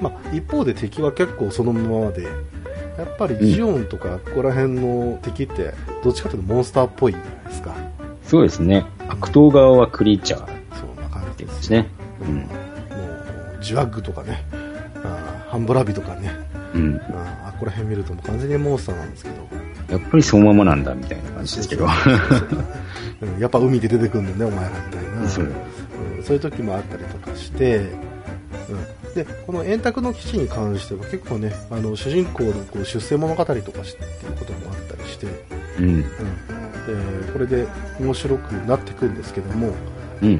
[0.02, 7.76] まあ、一方で敵は結構そのままで、やっぱりジオンとかここら辺の敵って、どっちかというとモンスターっぽいじゃないですか。
[8.24, 8.86] そうですね。
[9.08, 10.59] 悪党側はクリーチャー
[11.45, 11.88] そんな感じでですすね。
[12.21, 12.43] うんも
[13.60, 14.43] う、ジワッグとかね、
[15.04, 16.32] あーハンブラビとかね、
[16.73, 17.02] うん。
[17.13, 19.36] あーここら辺見るともう完全にモンスターなんですけど、
[19.89, 21.86] やっぱりそのままなんだ、みたいな感じですけど。
[21.86, 25.28] うんやっぱ海で出てくるんだよね、お前らみたいな。
[25.28, 25.47] そうう
[26.21, 27.78] んそういう時もあったりとかして、
[29.06, 33.84] うん、でこの円卓の基地に関しては結構ねあの主人公のこう出世物語とかっていう
[34.38, 35.28] こともあったりして、
[35.80, 35.86] うん。
[35.86, 36.04] うん
[36.88, 37.67] でこれで
[37.99, 39.73] 面白くなっていくんですけども、
[40.21, 40.29] うん。
[40.29, 40.39] うん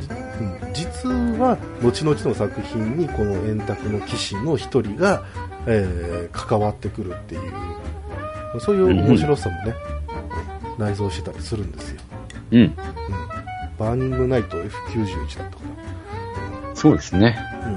[0.74, 5.24] 実は後々の作品にこの円卓の騎士の一人が、
[5.66, 7.42] えー関わってくるっていう
[8.60, 10.00] そういう面白さもね、うん
[10.80, 12.02] 内蔵してたりするんですよ、
[12.52, 12.62] うん。
[12.62, 12.76] うん、
[13.78, 15.64] バーニングナイト F91 だったか
[16.74, 17.38] そうですね。
[17.62, 17.68] な、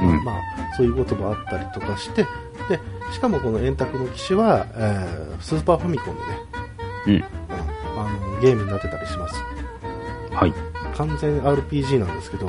[0.00, 0.24] うんうん。
[0.24, 0.36] まあ、
[0.76, 2.24] そういうこともあったりとかして
[2.68, 2.80] で
[3.12, 6.26] しかもこの円卓の騎士は、えースーパーファミコンでね、
[7.06, 7.14] うん。
[7.14, 7.24] うん
[7.96, 9.34] あのゲームになってたりします
[10.32, 10.69] はい。
[11.00, 12.48] 完全 RPG なんですけど、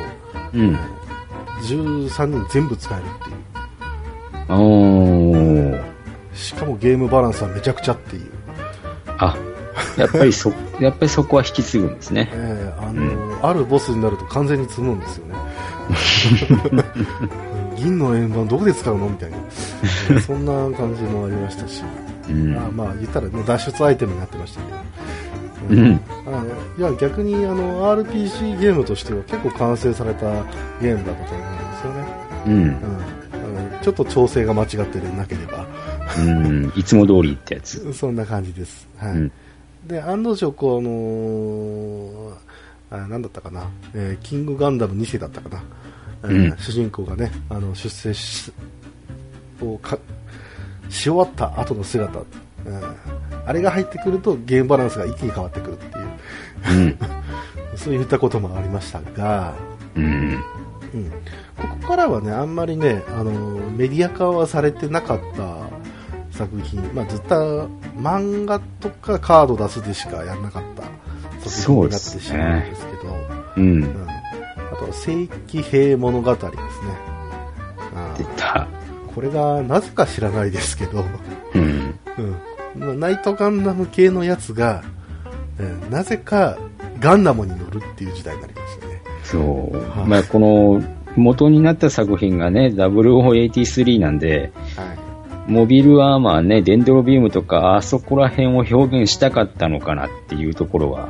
[0.54, 0.78] うん。
[1.62, 5.82] 13人全部使えるっていうおー。
[6.34, 8.32] しかもゲームバランスはめちゃくちゃっていう、
[9.18, 9.38] あ、
[9.98, 12.30] やっぱりそ、 やっぱりそこは引き継ぐんですね。
[12.34, 15.36] えーあのあるボスになると完全に積むんですよね
[17.76, 19.38] 銀の円盤どこで使うのみたいな
[20.12, 21.84] うん そんな感じもありましたし、
[22.30, 22.56] うん。
[22.56, 24.78] あまあ言ったらね脱出アイテムになってましたけど、
[25.70, 26.00] うん。
[26.28, 26.44] あ
[26.78, 30.22] いや逆にあの RPG ゲームとしては結構完成された
[30.82, 32.08] ゲームだったと思うんですよね、
[32.48, 32.54] うん。
[32.54, 32.76] うん、
[33.34, 35.66] あのちょっと調整が間違ってなければ
[36.20, 36.74] うん。
[36.76, 37.92] いつも通りってやつ。
[37.94, 38.88] そんな感じです。
[38.98, 39.12] はい。
[39.14, 39.32] うん。
[39.86, 42.52] で、案の定、こう、あのー
[42.94, 45.64] あなんだったかな、えーキングガンダム2世だったかな、
[46.24, 48.52] えーうん主人公がね、あの、出世し、
[49.62, 49.98] をか、
[50.90, 52.20] し終わった後の姿、
[52.66, 56.08] うんあれが入ってくるとゲームバランスが一気に変わってくるっていう、
[56.70, 56.98] うん。
[57.76, 59.54] そういったこともありましたが、
[59.96, 60.04] うん。
[60.94, 61.10] うん、
[61.58, 73.16] ここからはね、あんまりね、あのメディア化はされてなかった作品、まあ、ずっと漫画とかカード出すでしかやらなかった作品になってしまうんですけど、
[73.58, 73.84] うん。
[73.84, 74.08] うん、
[74.72, 76.58] あとは正規兵物語ですね。
[77.96, 78.68] あ出た。
[79.16, 81.04] これがなぜか知らないですけど、
[81.56, 81.96] うん。
[82.18, 84.84] うん、まあナイトガンダム系のやつが、
[85.60, 86.58] うんなぜか
[87.00, 89.02] ガンダムに乗るっていう時代になりましたね。
[89.24, 90.00] そう。
[90.00, 90.82] はいまあ、この、
[91.16, 95.52] 元になった作品がね、0083なんで、はい。
[95.52, 101.10] モビルアーマーね、デンドロビームとか、あそこら辺を表現したかったのかなっていうところは、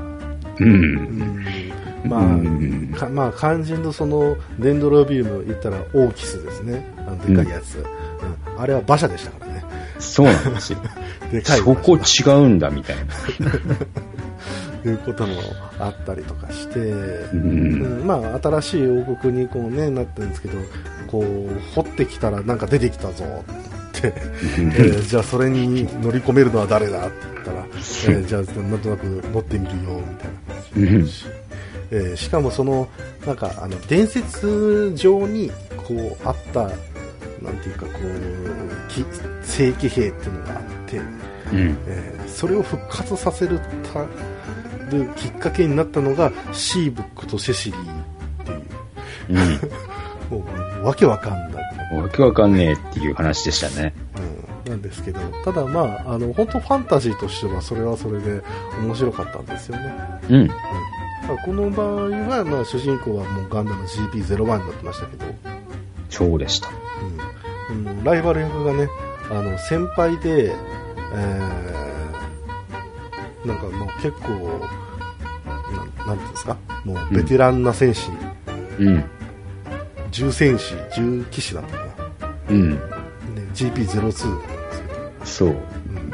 [0.59, 0.63] う。
[0.63, 1.45] うんん
[2.05, 6.85] まあ、うんかまあ、肝心のその、デンドロビウム言ったらオーキスですね。
[6.97, 7.85] あのでかいやつ、うん
[8.57, 9.63] あれは馬車でしたからね。
[10.01, 10.79] そうなんですよ。
[11.31, 12.95] でかいそこ違うんだ、みたい
[13.39, 13.51] な。
[14.83, 15.35] と いうことも
[15.79, 17.39] あったりとかして、うん。
[18.01, 20.57] うんまあ、新しい王国にこう、ね、なってるんですけど、
[21.07, 31.25] こう、掘ってきたらなんか出てきたぞって、えーじゃあそれに乗り込めるのは誰だって言ったら、えーじゃあなんとなく乗ってみるよみたいな話になるし、
[31.91, 32.87] えーしかもその
[33.25, 35.51] なんかあの伝説上に
[35.85, 36.61] こうあった
[37.41, 39.03] なんていうかこうき
[39.51, 41.77] 正規兵っていうのがあって、うん。
[41.87, 43.59] えーそれを復活させる
[43.93, 44.05] た
[44.89, 48.01] るきっかけになったのがシーブックとセシリー
[48.43, 48.61] っていう
[49.29, 50.39] うん。
[50.39, 50.45] も
[50.81, 53.93] うわけわかんないわけわかんねえっていう話でしたね。
[54.65, 58.41] うん、なんですけど、ただまあ、あの、本当ファンタジーとしてはそれはそれで
[58.81, 59.93] 面白かったんですよね。
[60.29, 60.35] うん。
[60.35, 60.47] うん。
[60.47, 60.55] ま
[61.33, 65.25] あこの場合は、まあ主人公はもうガンダム GP01 になってましたけど、
[66.09, 66.69] そうでした。
[67.69, 67.87] うん。
[67.89, 68.87] うんライバル役がね、
[69.31, 74.59] あの、先輩で、えー、なんかもう結構、
[76.05, 78.11] なんなんていうんですか、もうベテランな戦士、
[78.77, 79.03] うん。
[80.11, 81.93] 重戦士、重騎士だったかな。
[82.49, 82.71] うん。
[82.71, 82.79] ね、
[83.53, 85.49] GP02 なんですけど、そう。
[85.49, 85.55] うん。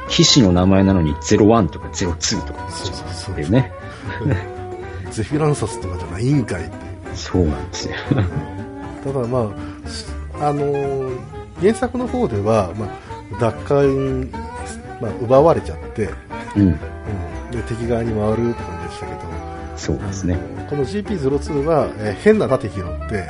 [0.08, 3.71] 騎士の名前なのに01とか02とかそうそうそうっていうね。
[5.10, 6.71] ゼフィランサスとかじゃないんかいって。
[7.15, 7.95] そうなんですよ。
[9.03, 9.51] ただま
[9.86, 10.06] あ、し
[10.39, 12.89] あのー原作の方では、まあ、
[13.39, 14.31] 奪還、
[15.01, 16.09] まあ、奪われちゃって、
[16.55, 16.61] うん。
[16.61, 16.71] うん、
[17.51, 19.19] で敵側に回るって感じでしたけど、
[19.75, 20.37] そうですね。
[20.69, 23.25] この GP02 は、えー変な盾拾って、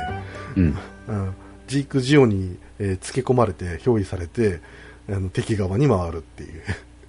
[0.56, 0.76] うん。
[1.08, 1.34] うん、
[1.66, 4.60] ジークジオに、えーつけ込まれて、憑依されて、
[5.08, 6.46] あの敵側に回るってい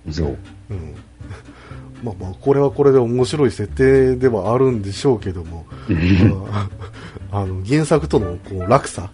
[0.08, 0.13] う。
[0.13, 0.38] そう。
[0.69, 0.95] うん
[2.04, 5.65] まあまあ、これはこれで面白い設定ではあるんでしょうけども、
[6.49, 6.69] ま
[7.32, 9.12] ああの原作とのこう落差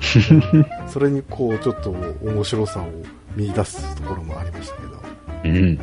[0.88, 2.90] それにこうちょっと面白さを
[3.36, 5.02] 見出すところもありましたけど、
[5.44, 5.78] うん。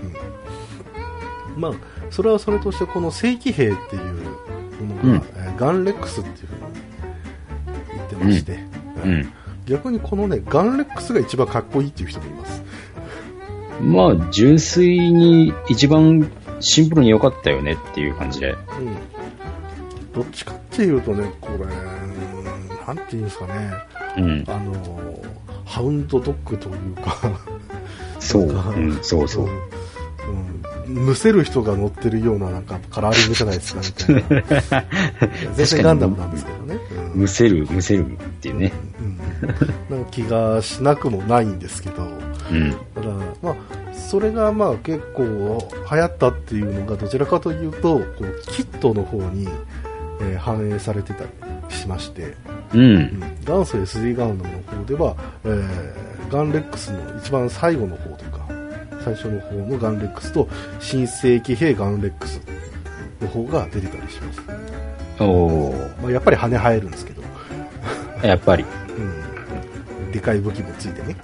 [1.56, 1.71] まあ、
[2.10, 5.15] それはそれとしてこの正規兵っていうものが、うん。
[5.15, 6.62] えーガンレックスっていうふうに
[7.95, 8.60] 言ってまして、
[9.03, 9.34] うん。
[9.65, 12.63] 逆にこのねガンレックスが一番かっこいいっていう人もいます。
[13.82, 18.51] まあ、純粋に一番シンプルに良かったよねっていう感じで。
[18.51, 18.58] うん。
[20.13, 22.08] どっちかっていうとね、これ、うん
[22.88, 23.73] なんていうんですかね、
[24.15, 24.43] うん。
[24.48, 25.22] あの、
[25.65, 27.17] ハウンドドッグというか、
[28.20, 28.43] そう。
[28.43, 29.50] うん、そうそう。
[30.88, 34.41] うん、むせる人が乗ってるようななんかカラーリングじゃないですかみたい
[34.72, 34.84] な。
[35.56, 36.80] 全然ガンダムなんですけどね。
[37.13, 38.72] うんむせる、むせるっていうね。
[39.00, 39.17] うん
[39.89, 42.04] なんか気がしなくもないんですけど、
[42.52, 42.72] うん。
[42.96, 43.08] ただ、
[43.41, 43.56] まあ、
[43.93, 45.24] それがまあ結構
[45.91, 49.48] 流行ったっていうのがどちらかというと、こうキットの方に、
[50.22, 51.30] えー反映されてたり
[51.70, 52.36] しまして、
[52.73, 52.77] う。
[52.77, 58.47] うんん元祖 SD ガンダムの方では、えーガンレックスの一番最後の方というか、
[59.03, 60.47] 最初の方のガンレックスと、
[60.80, 62.41] 新世紀兵ガンレックス
[63.21, 64.41] の方が出てたりします。
[65.19, 66.01] おー。
[66.01, 67.21] まあ、やっぱり羽生えるんですけど、
[68.23, 68.65] やっぱり。
[68.97, 71.15] うん、でかい武器もついてね、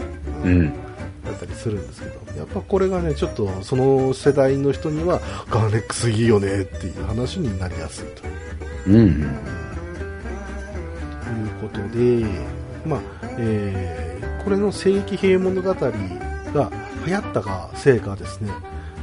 [0.46, 0.70] うん。
[0.70, 5.20] だったりするんですけど、やっぱこれがね、ちょっとその世代の人には、
[5.50, 8.24] ガンレックスいいよねっていう話になりやすいと。
[8.88, 8.96] うん。
[8.96, 9.63] う
[11.68, 12.26] ことで、
[12.86, 13.00] まあ
[13.38, 15.92] えーこれの正規兵物語が
[17.06, 18.52] 流行ったがせいかですね、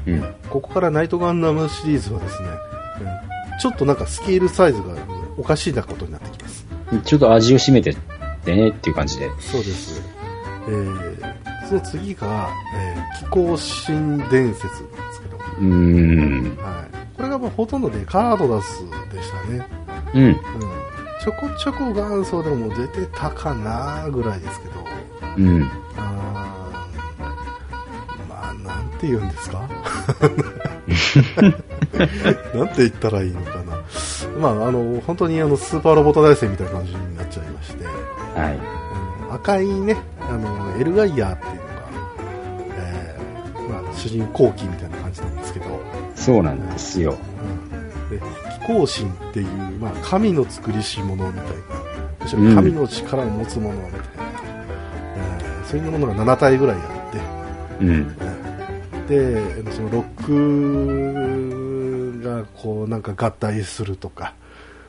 [0.07, 0.35] うん。
[0.51, 3.31] ここからナイトガンダムシリーズはですね、うん
[3.61, 4.95] ちょっとなんかスケールサイズが
[5.37, 6.67] おかしいなことになってきます。
[7.05, 7.97] ちょっと味を占めてっ
[8.45, 9.31] てねっていう感じで。
[9.39, 10.03] そうです。
[10.69, 11.35] えー
[11.69, 16.57] その次が、えー気候新伝説なんですけど、うーん。
[16.57, 18.83] はい、これがもうほとんどでカードダス
[19.13, 19.67] でしたね。
[20.15, 20.23] うん。
[20.25, 20.37] うん、
[21.23, 24.75] ちょこちょこ元祖でも出てたかなぐらいですけど、
[25.37, 25.71] うん。
[25.97, 29.69] あーまあ、なんて言うんですか？
[32.55, 33.77] なんて言ったらいいのかな。
[34.41, 38.55] まあ、あの、本当にあの、スーパーロボット大戦みたいな感じになっちゃいまして、はい。
[38.57, 38.81] うん
[39.33, 39.97] 赤いね、
[40.29, 41.51] あの、エルガイヤーってい
[43.61, 45.67] うのが、主人公機みたいな感じなんですけど、
[46.17, 47.17] そうなんですよ。
[48.11, 48.21] うん、で
[48.71, 49.47] 気候神っていう、
[49.81, 51.53] まあ、神の作りし者みたいな。
[52.21, 53.99] むしろ神の力を持つ者みたいな、
[55.17, 57.19] えーそういうものが7体ぐらいあって、
[57.85, 58.17] うん。
[59.07, 60.05] でそのロッ
[62.21, 64.35] クがこうなんか合体するとか、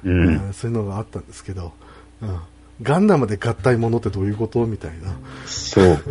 [0.03, 0.27] うん。
[0.27, 1.73] うんそういうのがあったんですけど、
[2.21, 2.39] うん、
[2.81, 5.15] ガンダムで合体ものってどういうことみたいな。
[5.45, 5.99] そう。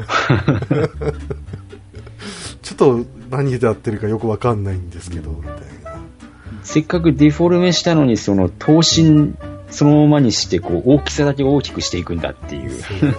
[2.63, 5.55] ちょっと何でやってるかよくわかんないんですけどみたい
[5.85, 5.90] な
[6.63, 9.35] せっかくデフォルメしたのに、その、頭身
[9.71, 12.71] そのままにして、こう、大きさだけ大きくしていくんだっていう。
[12.71, 13.15] そう。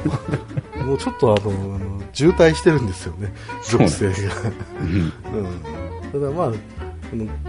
[0.84, 3.34] もうちょっとあのあの渋滞してるんですよね
[3.64, 4.14] 属性が、
[4.82, 6.52] うんうん、ただまあ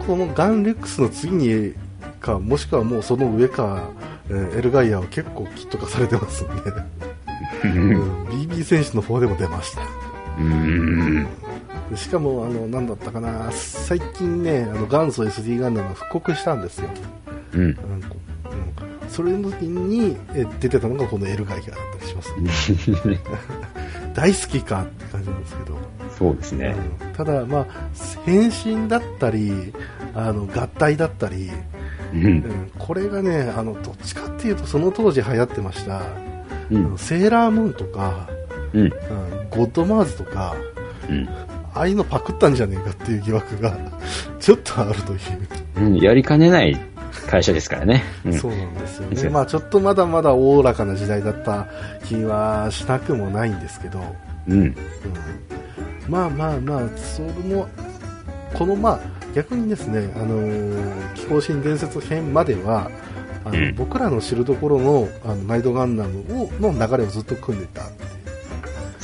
[0.07, 1.74] このガンレックスの次に
[2.20, 3.90] かもしくはもうその上か、
[4.28, 6.72] えーエルガイアは結構キット化されてますんで、
[7.64, 9.82] うん、BB 選手の方でも出ました。
[10.38, 11.26] うん。
[11.90, 16.88] でしかもあの何だったかな最近ねあの元祖 SD ガンダムが復刻したんですよ、
[17.54, 17.62] うん。
[17.62, 18.16] うんこ
[18.50, 22.32] うんそれの時にえ出てたのがこのエルガイアだったりします、
[24.14, 25.76] 大好きかって感じなんですけど、
[26.18, 26.74] そうですね。
[27.02, 27.66] うんただ、まあ、
[28.24, 29.74] 変身だったり
[30.14, 31.50] あの合体だったり、
[32.14, 32.16] う。
[32.16, 36.00] うんんこれがねあのどっちかっていうとその当時流行ってました、
[36.70, 36.96] うん。
[36.96, 38.28] セーラームーンとか、
[38.72, 38.80] うん。
[38.80, 38.90] うん
[39.50, 40.56] ゴッドマーズとか
[41.10, 41.28] うん。
[41.74, 43.76] ああいうのパクったんじゃねえかっていう疑惑が
[44.40, 45.18] ちょっとあるという、
[45.76, 45.96] うん。
[45.96, 46.78] やりかねない
[47.26, 48.02] 会社ですからね。
[48.24, 48.32] うん。
[48.32, 51.66] そうなんですよね、まあ、ちょっとまだまだおおらかな時代だった
[52.04, 54.00] 気はしなくもないんですけど、
[54.48, 54.60] うん。
[54.60, 54.76] うん
[56.08, 57.68] まあまあまあ、それも、
[58.54, 59.00] このまあ、
[59.34, 62.90] 逆にですね、あのー、気候神伝説編までは、
[63.44, 68.10] あのうん僕らの知るところのあのナイトガンダムをの流れをずっと組んでたっていう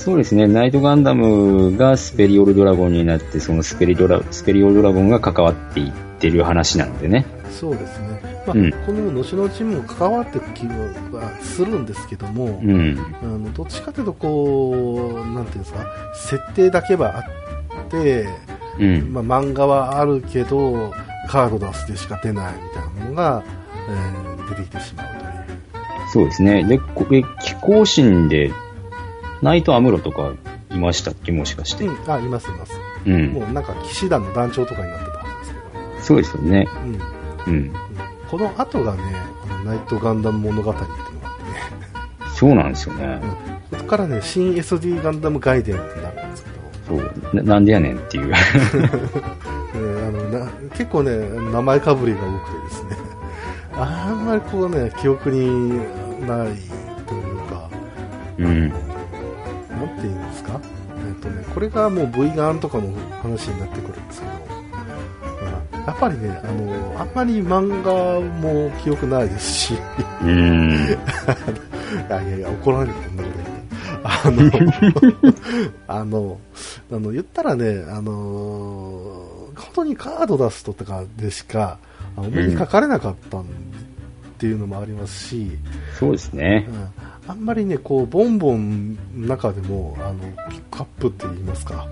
[0.09, 0.47] そうですね。
[0.47, 7.27] ナイトガンダムがスペリオルドラゴンになって、そのスペリドラ、スペリオルドラゴンが関わっていってる話なのでね。
[7.51, 12.99] そうですね、まあうんこの後々も関わっていく気はするんですけども、うん。
[13.23, 15.85] あのどっちかというとこう、なんていうんですか、
[16.15, 18.29] 設定だけはあって、
[18.79, 19.13] うん。
[19.13, 20.91] まあ、漫画はあるけど、
[21.29, 23.45] カード出すでしか出ないみたいなものが、
[23.91, 25.31] えー出てきてしまうという。
[26.11, 26.65] そうですね。
[26.65, 28.51] で、これ、気候神で、
[29.43, 30.33] ナイトアムロとか
[30.71, 31.33] いましたっけ？
[31.33, 31.85] もしかして。
[31.85, 32.73] うん、あ、いますいます。
[33.07, 33.27] うん。
[33.33, 35.57] もうなんか騎士団の団長とかになってたはずで
[36.01, 36.69] すけそうですよね。
[37.47, 37.55] ど、うん。
[37.55, 37.73] うん。
[38.31, 39.01] この後がね、
[39.51, 43.21] あのナイトガンダム物語っていうのがあってね、そうなんですよね。
[43.73, 46.51] うん、そこからね、新 SD ガンダム外伝ってなるんですけ
[46.93, 47.35] ど、そう。
[47.37, 48.33] ななんでやねんっていう。
[48.33, 48.35] え
[49.79, 51.17] ーあのな結構ね、
[51.53, 52.97] 名前かぶりが多くてですね、
[53.77, 55.79] あんまりこうね、記憶に
[56.27, 56.49] ない
[57.07, 57.69] というか、
[58.39, 58.73] うん。
[59.79, 60.61] なんて言うんですか、
[61.09, 64.39] えっとね、これがもう V ガンとかの話になってくるんですけど、ま
[65.75, 69.79] あやっぱりね、あの、あんまり漫画も記憶ないですし、い
[70.23, 70.71] うん。
[72.11, 73.59] やいやいや、怒られるこんなこと言って。
[74.03, 76.41] あの、 あの、
[76.93, 78.13] あの、言ったらね、あの、
[79.57, 81.79] 本当にカード出すとかでしか、
[82.17, 83.39] お目にかかれなかった
[84.39, 85.51] っていうのもありますし、
[85.99, 86.73] そうですねう。
[86.73, 91.89] んあんまりね、こう、ボンボンの中でも、あの、ピックアップって言いますか、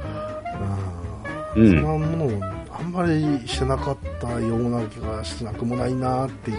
[1.57, 6.59] う、うんんそんなものをあんまりしてなかったような気がしなくもないなっていう。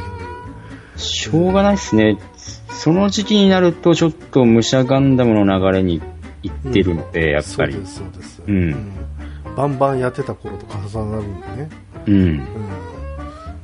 [0.98, 2.18] しょうがないですね。
[2.70, 6.02] その時期になると、ちょっと武者ガンダムの流れに
[6.44, 7.82] 行ってるので、やっぱりそう。
[7.82, 8.44] です、そうです。
[8.46, 8.92] うん
[9.56, 11.70] バンバンやってた頃と重なるんでね。
[12.08, 12.14] うん。
[12.14, 12.97] うん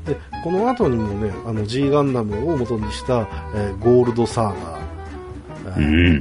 [0.05, 5.79] で、この後にもね、あの G ガンダムを元にした、えーゴールドサーガー、え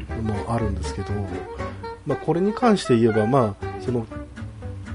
[0.09, 1.09] ーもあるんですけど、
[2.07, 4.07] まあ、これに関して言えば、まあ、その、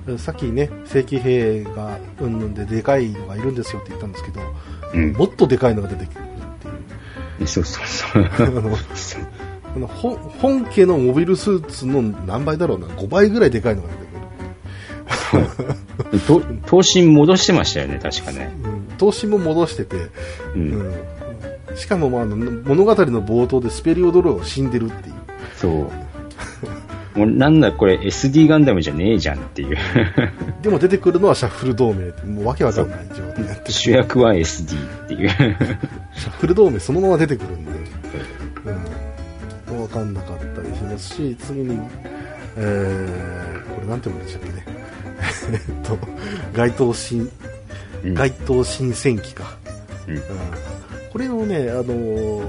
[0.07, 4.41] えーさっきね、正規兵がうんぬんででかいのがいるんですよって言ったんですけど、
[4.93, 5.11] うん。
[5.13, 6.27] もっとでかいのが出てくるっ
[6.59, 6.67] て
[7.41, 7.47] いう。
[7.47, 8.23] そうそうそう。
[9.75, 14.06] あの本家のモビルスーツの何倍だろうな、5倍ぐらいでかいのが出てくる。
[16.27, 18.53] と、頭身戻してましたよね、確かね。
[18.63, 20.09] うん、投資も戻してて、う。
[20.55, 20.95] うんん、
[21.75, 25.15] しかも、まあ、物語の冒頭でスペリオドローが死んでるっていう。
[25.55, 25.91] そう。
[27.17, 29.77] もうなんだこれ SD ガンダムじゃねえじゃんっていう。
[30.61, 35.29] でも出てくるのはシャッフル同盟って、もうわけわかんない状態になってて主役は SD っていう。
[35.29, 37.71] シャッフル同盟そのまま出てくるんで、
[39.71, 41.79] うん、わかんなかったりしますし、次に、
[42.55, 44.86] えー、これなんて読むんでしたっけね。
[45.51, 45.97] えっと、
[46.53, 47.29] 該当新、
[48.03, 49.57] うん該当新戦機か。
[50.07, 50.21] うんうん
[51.11, 52.43] これをね、あのー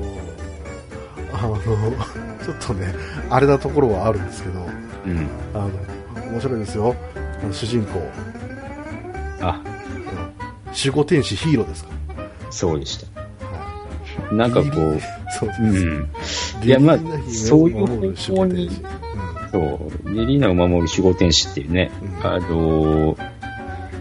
[1.33, 1.57] あの、
[2.45, 2.93] ちょっとね、
[3.31, 4.61] あれなところはあるんですけど、
[5.07, 5.27] うん。
[5.55, 5.71] あの、
[6.33, 6.95] 面白いですよ。
[7.43, 8.01] あの主人公、
[9.41, 9.79] あ、うん
[10.77, 11.91] 守護天使ヒーローですか？
[12.51, 13.07] そうでした。
[14.31, 14.37] ら。
[14.37, 15.01] なんかこう、
[15.39, 15.61] そうです。
[15.61, 16.09] うん。
[16.63, 16.99] いやまあ
[17.33, 17.87] そういう方
[18.37, 18.83] 向に使
[19.51, 23.17] そう、リリーナを守る守護天使っていうね、うんあの、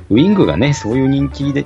[0.09, 1.65] ウィングがね、そういう人気で、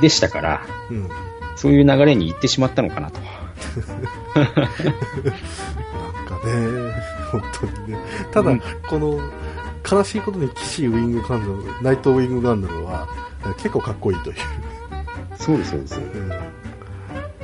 [0.00, 1.04] でしたから、うん。
[1.04, 1.10] うん。
[1.56, 3.20] そういう流れに行ってしまったのかなと。
[3.20, 4.60] なんか
[6.46, 6.92] ね、
[7.30, 7.98] 本当にね。
[8.32, 9.20] ただ、うんこの、
[9.90, 13.08] 悲しいことに騎士ウィングガンダム、ナイトウィングガンダムは、
[13.56, 14.36] 結構かっこいいという。
[15.36, 16.00] そうです、そうです。
[16.00, 16.32] うん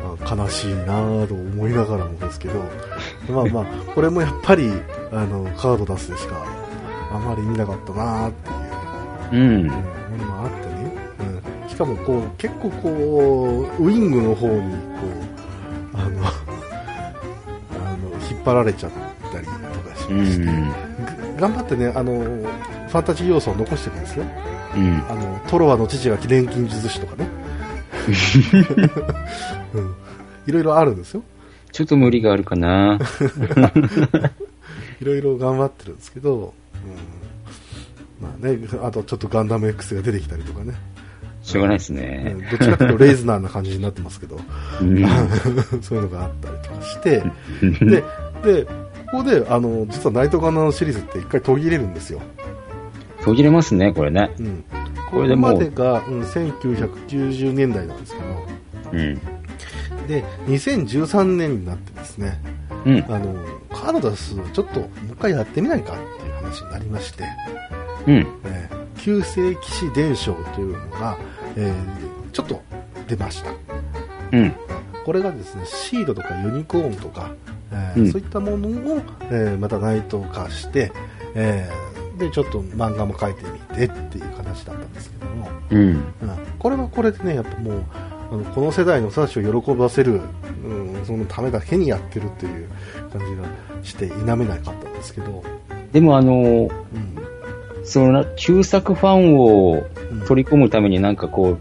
[0.00, 2.62] あ悲しいなぁと思いながらもですけど、
[3.28, 3.64] まあまあ、
[3.94, 4.70] これもやっぱり、
[5.12, 6.44] あの、カード出すでしか、
[7.11, 8.32] あまり見なかったなぁっ
[9.30, 9.66] ていう、うんうん。
[9.66, 9.74] も
[10.18, 10.92] のもあってね。
[11.62, 11.68] うん。
[11.68, 12.90] しかもこう、結構こ
[13.78, 15.06] う、ウィングの方に、こ
[15.94, 16.30] う、あの、 あ
[17.96, 18.92] の、引っ張られちゃっ
[19.32, 20.68] たりとかしうまして、ん。
[21.36, 24.24] ぐ頑張ってね、あの、ファンタジー要素を残してるんですよ。
[24.76, 25.02] うん。
[25.09, 27.28] あの、トロワの父が錬金術師とかね。
[29.74, 29.94] うん。
[30.46, 31.22] いろいろあるんですよ。
[31.72, 32.98] ちょっと無理があるかな。
[35.01, 36.55] いろいろ頑張ってるんですけど、
[38.20, 38.28] うん。
[38.28, 40.74] まあね、あとちょっとガンダム X が出てきたりとかね。
[41.42, 42.34] しょうがないですうね。
[42.34, 44.38] んどっちかというとレイズナーな感じになってますけど、
[44.80, 45.07] うん。
[45.80, 47.22] そういうのがあったりとかして、
[47.84, 48.05] で、
[48.42, 48.64] で、
[49.11, 52.20] ここで、あの、実はナイトガンダムシリーズって一回途切れるんですよ。
[53.22, 54.30] 途切れますね、これね。
[54.38, 54.64] うん。
[55.11, 58.26] これまでが、うん、1990年代なんですけど、
[58.92, 59.14] うん。
[60.07, 62.38] で、2013年になってですね、
[62.84, 63.05] うん。
[63.09, 63.34] あの、
[63.70, 67.24] カードダスちょっともう一回やってみないかっていう話になりまして、
[68.06, 68.14] うん。
[68.44, 71.16] えー旧世騎士伝承というのが、
[71.56, 72.60] えーちょっと
[73.06, 73.50] 出ました。
[74.32, 74.52] うん。
[75.04, 77.30] これがですね、シードとかユニコーンとか、
[77.72, 79.00] えーうんそういったものを、
[79.30, 80.90] えーまたナイト化して、
[81.34, 85.78] えーで、ちょっと漫画も描いてみてっていう形だったんですけども、うん。
[85.80, 86.02] うん
[86.58, 87.84] これはこれでね、やっぱもう、
[88.30, 90.20] あのこの世代の人たちを喜ばせる、
[90.64, 92.68] うん、そのためだけにやってるっていう
[93.10, 93.44] 感じが
[93.82, 95.42] して否めなかったんですけど、
[95.92, 97.18] でもあの、うん
[97.84, 101.56] そのな、旧作ファンをうん取り込むためになんかこ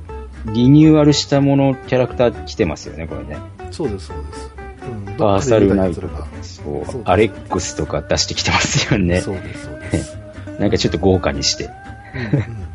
[0.48, 3.38] う、リニューアルしたもの、キャラクター来てますよね、これね。
[3.72, 4.52] そうです、そうです。
[4.90, 6.28] うんバーサルナイトどっか
[7.06, 9.22] アレックスとか出してきてますよね。
[9.22, 10.18] そうです、そうです。
[10.60, 11.66] なんかちょっと豪華にして。
[11.66, 12.67] うん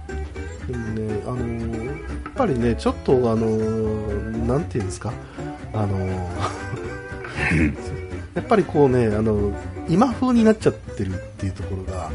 [2.43, 5.13] ぱりね、ちょっと、あのーなんていうんですか、
[5.73, 6.13] あのー
[8.35, 9.53] やっぱりこうね、あの
[9.89, 12.11] 今風になっちゃってるっていうところが、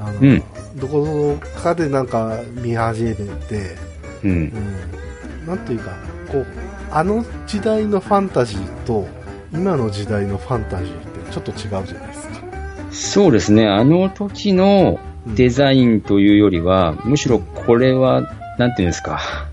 [0.00, 0.42] あのうん。
[0.76, 3.76] どこかでなんか見始めて、
[4.24, 4.30] うん。
[4.30, 4.32] う。
[4.34, 5.90] ん、なんていうか、
[6.30, 6.46] こう、
[6.90, 9.06] あの時代のファンタジーと、
[9.52, 12.34] 今の時代のファンタジーってちょっと違うじゃないですか。
[12.90, 18.22] そうですね、あの時のデザインというよりは、むしろこれは、
[18.58, 19.51] なんていうんですか、うん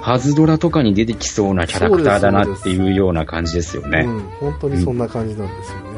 [0.00, 4.00] ハズドラとかに出てきそうなキャラクターだなっていうような感じですよね。
[4.00, 5.90] うん、本当にそんな感じなんですよね。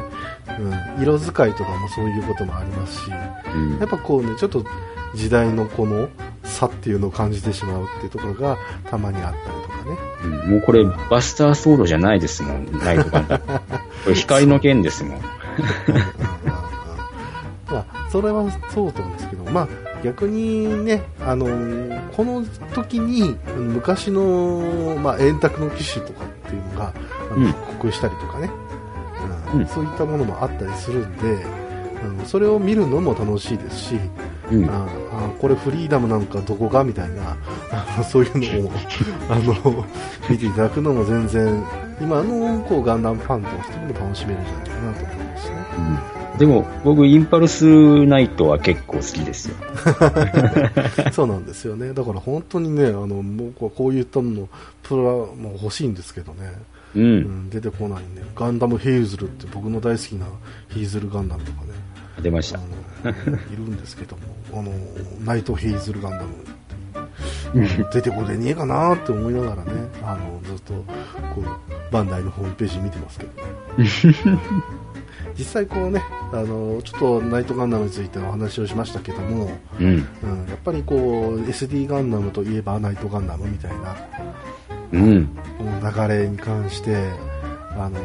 [0.97, 3.11] うん、色使いとかもそういうこともありますし、
[3.55, 3.79] うん。
[3.79, 4.63] やっぱこうね、ちょっと
[5.15, 6.09] 時代のこの
[6.43, 8.57] 差っていうのを感じてしまうっていうところが
[8.89, 9.97] たまにあったりとかね。
[10.23, 10.51] うん。
[10.51, 13.43] もうこれ、バスターソードじゃないですもん、 ナイトガンダム。
[13.43, 13.61] こ
[14.09, 15.21] れ、光の剣ですもん。
[17.71, 19.17] まあ、それはそうと思うん。
[19.17, 19.67] ですけど、まあ、
[20.03, 22.45] 逆にね、あのーこの
[22.75, 26.93] 時に昔の、まあ、円卓の機種とかっていうのが、
[27.31, 28.51] 復刻したりとかね、
[29.53, 31.45] うんうんそういったものもあったりするんで、
[32.03, 33.99] あのそれを見るのも楽しいですし、
[34.51, 34.65] うん。
[34.69, 37.37] ああこれフリーダムなんかどこかみたいな
[37.71, 38.71] あのそういうのを
[39.29, 39.85] あの
[40.29, 41.63] 見ていただくのも全然
[42.01, 45.55] 今のこうガンダムファンとしても楽しめるんじゃないかなと思いますね。
[46.17, 49.55] うんでも、僕、インパルスナイトは結構好きですよ。
[51.13, 51.93] そうなんですよね。
[51.93, 54.49] だから本当にね、あの僕はこういったもの
[54.81, 56.51] プラも欲しいんですけどね、
[56.95, 56.99] う。
[56.99, 60.25] うんん、出てこないんで、ガンダムヘイズルって僕の大好きな
[60.69, 61.67] ヘイズルガンダムとかね、
[62.21, 62.59] 出ました。
[62.59, 64.71] いるんですけども、あの
[65.23, 66.27] ナイトヘイズルガンダム
[67.91, 69.71] 出てこれねえかなって思いながらね、
[70.03, 73.47] あのずっとこうバンダイのホームページ見てますけどね。
[75.37, 79.85] 実際こうね、あのちょっとナイトガンダムについてお話をしましたけども、うん。
[79.85, 83.95] うん、やっぱりこう SD ガンダムといえばナイトガンダムみたいな
[84.91, 85.27] うん。
[85.57, 86.95] この流れに関して、
[87.77, 87.99] あの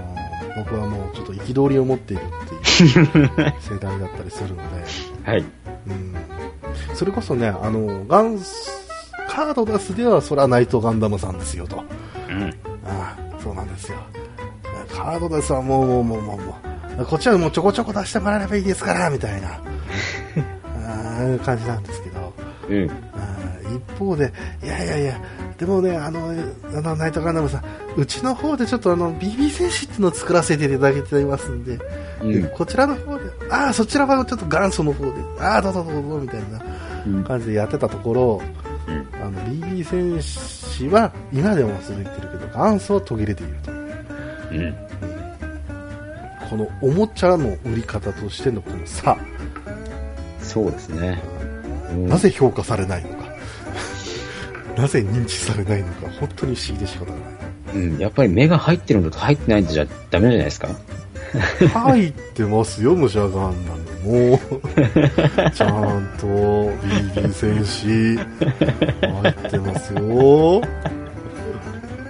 [0.57, 3.07] 僕はもうちょっと憤りを持っているっていう
[3.61, 4.85] 世代だったりするので、
[5.25, 5.45] はい。
[5.87, 6.15] うん、
[6.95, 8.39] それこそね、あのガン
[9.29, 11.85] カードダスではそれはナイトガンダムさんですよと。
[12.29, 12.45] うん。
[12.85, 13.99] ああそうなんですよ。
[14.91, 16.68] カードダスはもうもうもうもうもう、
[17.07, 19.61] こっちはもうちょこちょこ出してもらえればいいですから、みたいな。
[20.75, 22.33] あ感じなんですけど、
[22.69, 22.91] うん。
[23.77, 24.33] 一方で、
[24.63, 25.21] いやいやいや、
[25.59, 26.33] でもね、あの、
[26.75, 27.63] あの、ナイトガンダムさん、
[27.97, 31.79] うちの方でちょっとあの、BB 戦士っていうのを作らせていただけていますんで、
[32.23, 36.63] うんでこちらの方で、ああ、そちらはちょっと元祖の方で、ああ、どうぞどうぞみたいな
[37.07, 38.43] うん感じでやってたところ、
[38.89, 43.73] うんあの、BB 戦士は今でも続いてるけど、元祖は途切れていると。
[43.73, 43.75] う
[44.55, 44.88] ん。
[46.49, 49.17] このおもちゃの売り方としてのこの差、
[50.41, 51.21] そうですね。
[51.91, 53.25] うんなぜ評価されないのか、
[54.77, 57.21] なぜ認知されないのか、本当に不思議で仕方がない。
[57.75, 57.99] うん。
[57.99, 60.69] やっぱり目が入ってるのと入ってないのじゃダメじゃないですか？
[61.75, 63.75] 入ってますよ、武者ガンダ
[64.05, 64.41] ムも。
[65.53, 70.63] ちゃんと BB 戦士入ってますよ。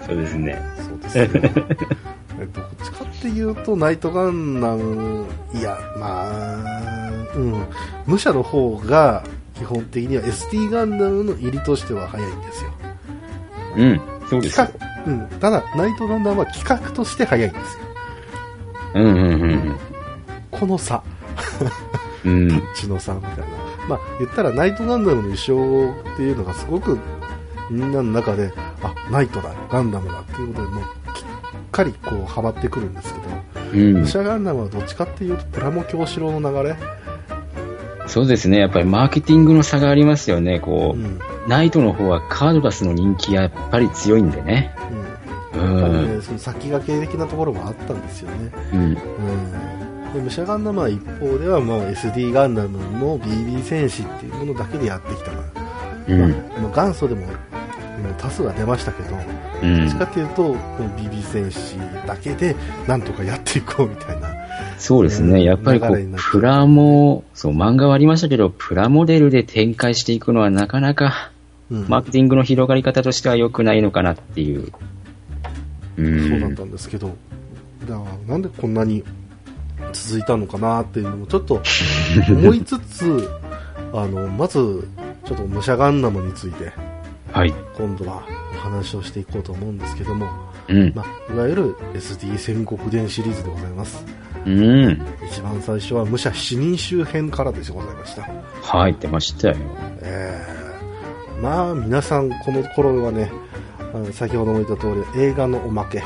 [0.06, 0.62] そうですね。
[1.12, 1.42] そうですよ。
[2.40, 7.66] えどっちかっていうと、ナイトガンダム、いや、まあ、うん、
[8.06, 9.24] 武者の方が
[9.54, 12.70] 基本的には SD ガンダムの入りとしては早いんですよ。
[13.76, 14.00] うん。
[14.28, 14.60] そうです
[15.06, 17.84] うん、ただ、ナイトガンダムは企画として早いんですよ。
[18.94, 19.78] うんうんうん
[20.50, 21.02] この差。
[22.24, 22.50] うん。
[22.50, 22.62] うん。
[22.74, 23.44] 血の差みたいな。
[23.88, 26.98] まあ、言ったらナイトガンダムの衣装っていうのがすごく
[27.70, 30.84] みんなの中で、あ、ナイトだ、ガンダムだっていうことで、もう、
[31.70, 33.26] かりこう、はまってくるんですけど、
[33.72, 36.76] うんガンダムはどっちかっていうと、プラモ教師郎の流れ、
[38.08, 38.58] そうですね。
[38.58, 40.60] やっぱりマーケティングの差がありますよね。
[40.60, 44.74] こう、うん、ナイトの方はカードダスの人気がやっぱり強いんでね。
[44.90, 44.94] う。
[44.94, 45.08] うん
[45.58, 46.16] やっぱりん。
[46.16, 48.50] ね、その先駆け的なところもあったんですよね。
[48.72, 48.80] うん。
[48.80, 48.84] う
[50.10, 50.12] ん。
[50.14, 55.36] で、武者ガンダムは一方では、もう SD ガンダムの BB 戦士っていうものだけでやってきたか
[56.06, 56.30] ら、うん。
[56.62, 57.26] まあ、元祖でも、
[58.18, 59.16] 多数は出ましたけど、
[59.62, 61.76] うんどっちかっていうと、BB 戦士
[62.06, 62.54] だけで
[62.86, 64.28] なんとかやっていこうみたいな。
[64.78, 65.42] そうですね。
[65.42, 71.32] やっぱりこう、プラモ、そう、漫画はありましたけど、プラモデルで展開していくのはなかなか、
[71.70, 74.72] うんマーケティングの広がり方としては良くないのかなっていう。
[75.96, 76.28] うん。
[76.30, 77.08] そうだったんですけど、
[77.86, 79.04] だからなんでこんなに
[79.92, 81.60] 続いたのかなっていうのもちょっと
[82.30, 83.28] 思いつつ、
[83.92, 84.88] あの、まず、
[85.24, 86.72] ちょっと武者ガンダムについて、
[87.38, 87.54] はい。
[87.76, 90.26] 今度はお話をしていこうと思うんですけども、
[90.66, 90.92] うん。
[90.92, 94.04] まあ、いわゆる SD 戦国伝シリーズでございます。
[94.44, 95.00] うん。
[95.30, 98.28] 一番最初は武者七人衆編からでございました。
[98.62, 99.56] はい、出ましたよ。
[100.02, 103.30] えーまあ皆さんこの頃はね
[104.10, 106.02] 先ほども言った通り映画のおまけ、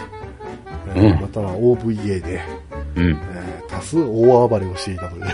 [0.95, 2.43] えーうんまたは OVA で、
[2.95, 3.11] うん。
[3.11, 5.25] えー多数大暴れをしていたという、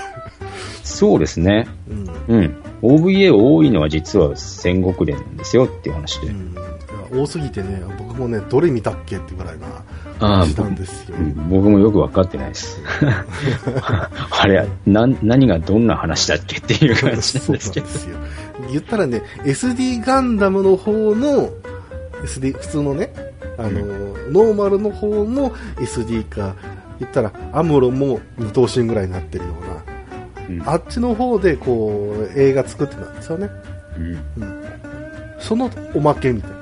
[0.89, 1.69] そうですね。
[1.89, 2.63] うんうん。
[2.83, 6.29] OVA 多いのは実は戦国伝なんですよっていう話で。
[6.29, 9.67] うんいや多すぎてね僕もねどれ見たっけってぐらいな
[10.21, 12.81] ああ感じなんですよ、うん僕もよくわかってないです。
[14.31, 17.87] あれ、な、何がどんな話だっけっていう感じなんですけど。
[17.87, 18.17] ですよ
[18.71, 21.51] 言ったらね SD ガンダムの方の
[22.25, 23.13] SD 普通のね
[23.57, 23.81] あの、
[24.31, 26.55] ノーマルの方の SD か
[26.99, 29.68] 言ったらアムロも二等身ぐらいになってるような
[30.49, 30.63] うん。
[30.69, 33.51] あっちの方でこう映画作ってたんですよね、
[33.97, 34.43] うん。
[34.43, 34.65] うん、
[35.39, 36.57] そのおまけみたいな。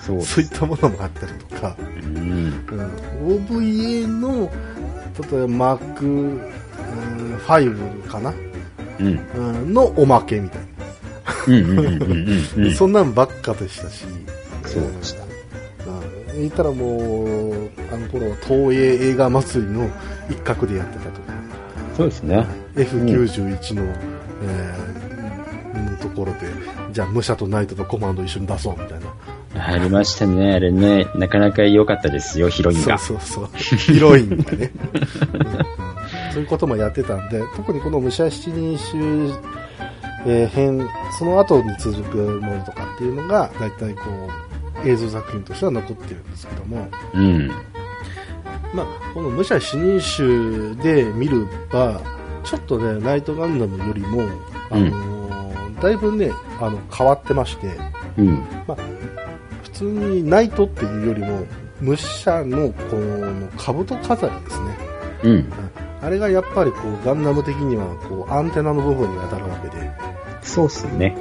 [0.00, 0.22] そう。
[0.22, 2.16] そういったものもあったりとか、うん。
[2.16, 4.50] うん、OVA の
[5.30, 8.32] 例えばマークうん5かな、
[9.00, 9.06] うん。
[9.34, 10.66] うん、のおまけみたいな。
[11.48, 12.74] うんうんうんうんうん。
[12.74, 14.04] そんなんばっかでしたし、
[14.64, 15.22] そうでした。
[15.22, 15.26] う
[16.36, 16.40] ん。
[16.40, 19.88] 言ったらもう、あの頃は東映映画祭りの
[20.28, 21.25] 一角でやってたとか、
[21.96, 22.46] そうですね。
[22.74, 23.82] F91 の、
[24.42, 26.40] えーうんところで、
[26.92, 29.06] じゃあ武者とナイトとコマンド一緒に出そうみたいな。
[29.66, 30.54] ありましたね。
[30.54, 32.98] あれね、なかなか良かったですよ、ヒロインそうが。
[32.98, 33.48] そうそう。
[33.56, 34.70] ヒロインがね、
[35.34, 35.86] うんうん
[36.32, 38.96] そういうこともやってたんで、特にこの武者七人衆、
[40.26, 40.86] えー編、
[41.18, 44.02] その後に続くものとかっていうのが、だいたいこ
[44.84, 47.50] う、映像作品としては残ってるんですけども、うん。
[48.76, 52.00] まあ、この武者七人衆で見るば、
[52.44, 54.22] ちょっとね、ナイトガンダムよりも、
[54.70, 55.26] あのー
[55.80, 57.68] だいぶね、あの、変わってまして、
[58.16, 58.46] うん。
[58.66, 58.76] まあ、
[59.62, 61.46] 普通にナイトっていうよりも、
[61.82, 64.78] 武者のこの兜飾りですね。
[65.24, 65.52] うん。
[66.00, 69.90] あれがやっぱりこうガンダム的にはこうアンテナの部分に当たるわけで、
[70.40, 71.16] そうっすね。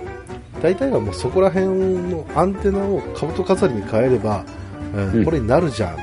[0.62, 4.46] 大体はもうそこら辺のアンテナを兜飾りに変えれば、
[4.94, 5.98] うんうんこれになるじゃん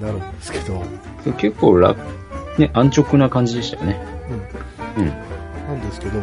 [0.00, 0.82] になるんですけど、
[1.36, 2.00] 結構楽、
[2.58, 4.00] ね、安直な感じでしたよね。
[4.96, 5.08] うん、うん。
[5.08, 6.20] なんですけど、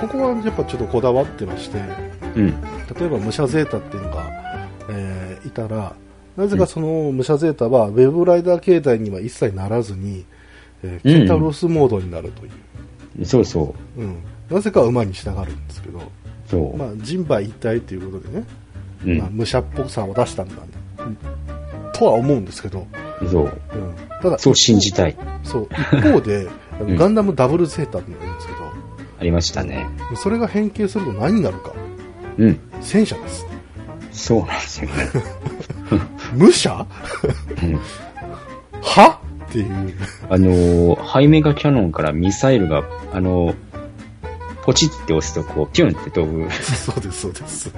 [0.00, 1.78] ここはやっぱちょっとこだわってまして、
[2.36, 2.60] うん。
[2.98, 4.26] 例えば武者ゼータっていうのが、
[4.90, 5.94] えーいたら、
[6.36, 10.24] なぜかその武者ゼータはウェブライダー形態には一切ならずに、
[10.82, 12.48] えーケンタウロスモードになるとい
[13.20, 13.24] う。
[13.24, 14.16] そうそうん、
[14.50, 16.02] なぜか馬に従うんですけど、う。
[16.46, 16.76] そう。
[16.76, 18.44] まあ、人馬一体ということでね、
[19.04, 20.54] うんまあ、武者っぽさを出したんだ、
[21.00, 21.18] うん
[21.98, 22.86] とは思うんですけど、
[23.30, 23.42] そう。
[23.44, 23.50] うん、
[24.22, 25.16] ただ、そう信じたい。
[25.42, 26.48] そう一方で、
[26.80, 28.52] うんガンダムダブルゼータっていうのがいるんですけ
[29.20, 29.88] ありましたね。
[30.10, 31.72] ど、それが変形すると何になるか、
[32.38, 32.60] うん。
[32.80, 33.46] 戦車です。
[34.12, 34.94] そうなんですよね。
[36.34, 36.86] 武者？
[37.62, 37.80] うん
[38.80, 39.20] は？
[39.48, 39.94] っていう。
[40.30, 43.54] あのーハイメガキャノンからミサイルが、あのー
[44.62, 46.48] ポチって押すと、こう、ピュンって飛ぶ。
[46.52, 47.72] そうです、そうです。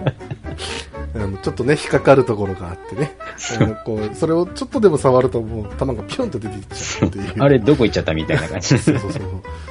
[1.14, 3.16] あのちょっとね、引っかかるところがあってね。
[3.58, 7.34] あのこうそれをちょっとでも触ると、もう弾がピョンと出ていっちゃうっていう。
[7.38, 8.98] あれ、どこ行っちゃったみたいな感じそう。
[8.98, 9.22] そうそう。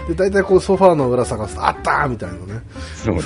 [0.10, 2.62] で、大体こうソファーの裏探すと、あったーみたいなね。
[2.96, 3.24] そうだ。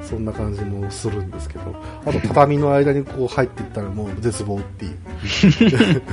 [0.04, 1.74] そんな感じもするんですけど、
[2.06, 6.00] あと畳の間にこう入っていったらもう絶望っていう。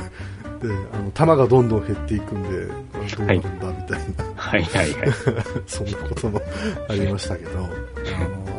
[0.59, 5.13] で、あの、弾がどんどん減っていくんで、どうなるんだみたいな、はいはいはい。
[5.67, 6.41] そんなことも
[6.89, 7.69] ありましたけど、あの、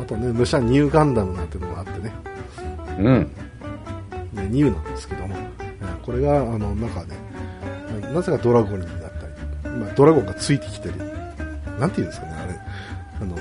[0.01, 2.13] あとね、武者ニューガンダムなんてのがあってね、
[2.97, 3.31] うん。
[4.33, 5.49] ねニューなんですけども、ね
[6.03, 7.15] これが、あの、なんかね、
[8.13, 9.11] なぜかドラゴンになっ
[9.61, 10.97] たり、まあ、ドラゴンがついてきたり、
[11.79, 12.59] なんていうんですかね、あれ、
[13.21, 13.35] あの、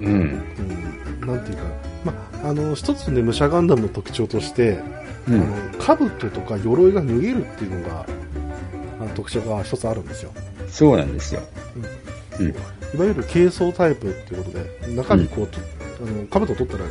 [0.00, 0.42] うん。
[1.20, 1.62] うん、なんていうか、
[2.04, 2.12] ま
[2.44, 4.80] あ、あの一つね武者ガンダムの特徴として、
[5.28, 5.40] うん。
[5.40, 8.06] あの兜とか鎧が脱げるっていうのが
[9.00, 10.32] あの特徴が一つあるんですよ
[10.68, 11.40] そうなんですよ。
[12.38, 12.46] うん。
[12.48, 12.52] い
[12.98, 15.58] わゆる軽装タイプっていうことで中にこう、と
[16.00, 16.84] あの兜を取ったら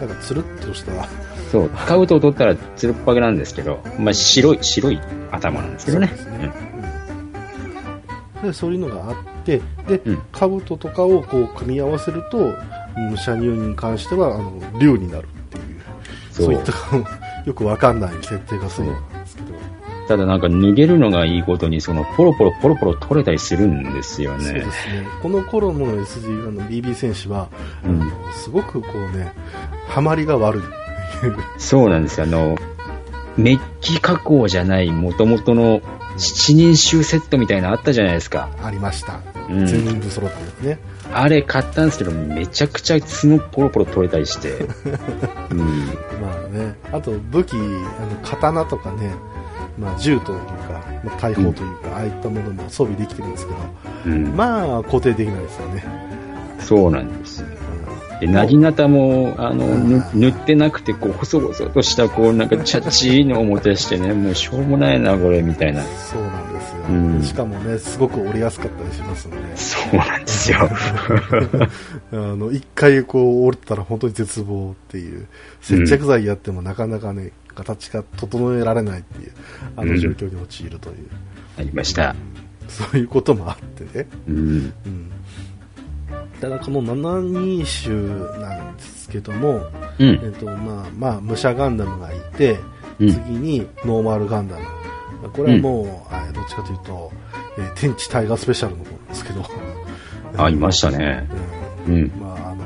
[0.00, 1.08] なんかつるっとした。
[1.50, 1.68] そう。
[1.70, 5.00] カブトを取ったらつるっぱげなんですけど、まあ、白い、白い
[5.32, 6.06] 頭なんですけどね。
[6.08, 6.52] そうですね。
[8.42, 8.48] うん。
[8.48, 10.22] でそういうのがあってで、うん。
[10.32, 12.54] 兜とかをこう組み合わせると
[13.10, 15.64] 武者入に関してはあの竜になるっていう。
[16.30, 16.54] そう。
[16.54, 16.72] いった
[17.44, 18.94] よくわかんない設定がすけど、
[20.10, 24.60] ただなんか脱げるのがいいことに、そのポロポロポロポロ取れたりするんですよねそうで。
[24.62, 24.72] すね
[25.22, 27.48] この頃の SG あの BB 戦士は、
[27.84, 29.32] うんすごくこうね
[29.86, 30.62] ハマりが悪い
[31.58, 32.24] そうなんですよ。
[32.24, 32.58] あの、
[33.36, 35.80] メッキ加工じゃない元々の
[36.16, 38.48] 七人衆セットみたいなのあったじゃないですか。
[38.64, 40.78] ありました、うん全部揃ってですね
[41.12, 44.58] あれ買ったんですけど、めちゃくちゃ角ポロポロ取れたりして。
[45.50, 45.58] うん。
[46.20, 47.80] まあねあと武器あの
[48.22, 49.12] 刀とかね、
[49.80, 53.58] まあ、銃というか、まあ、大砲というか、ああいったものも装備できてるんですけど
[54.06, 54.36] うん。
[54.36, 55.84] まあ固定できないですよね、
[56.60, 57.46] そうなんですよ。
[57.46, 57.60] うん
[58.20, 65.82] で、なぎなたも、あの、ぬ塗ってなくて、こう、細々とした、こう、なんか、チャッチーの表してね、もう、しょうもないな、これ、みたいな。
[65.82, 70.58] そうなんですよ、うんしかもねすごく折りやすかったりしますんでそうなんですよ。
[72.12, 75.26] あの一回こう折れたら本当に絶望っていう
[75.60, 79.32] 接着剤やってもなかなかね、形が整えられないっていう
[79.76, 81.08] あの状況に陥るという、
[81.58, 82.14] ありました。
[82.68, 84.72] そういうこともあってね、うん。
[84.86, 85.10] うん、
[86.40, 89.66] ただこの7人種なんですけども、
[89.98, 90.28] うんえ。
[90.28, 92.60] っとまあまあ、武者ガンダムがいて、うん
[93.00, 94.62] 次にノーマルガンダム
[95.32, 97.10] これはもう、あどっちかというと、
[97.58, 99.44] えー天地タイガースペシャルの方ですけど、
[100.36, 101.26] あ、いましたね。
[101.86, 102.12] うんうん。
[102.20, 102.64] まあ、あの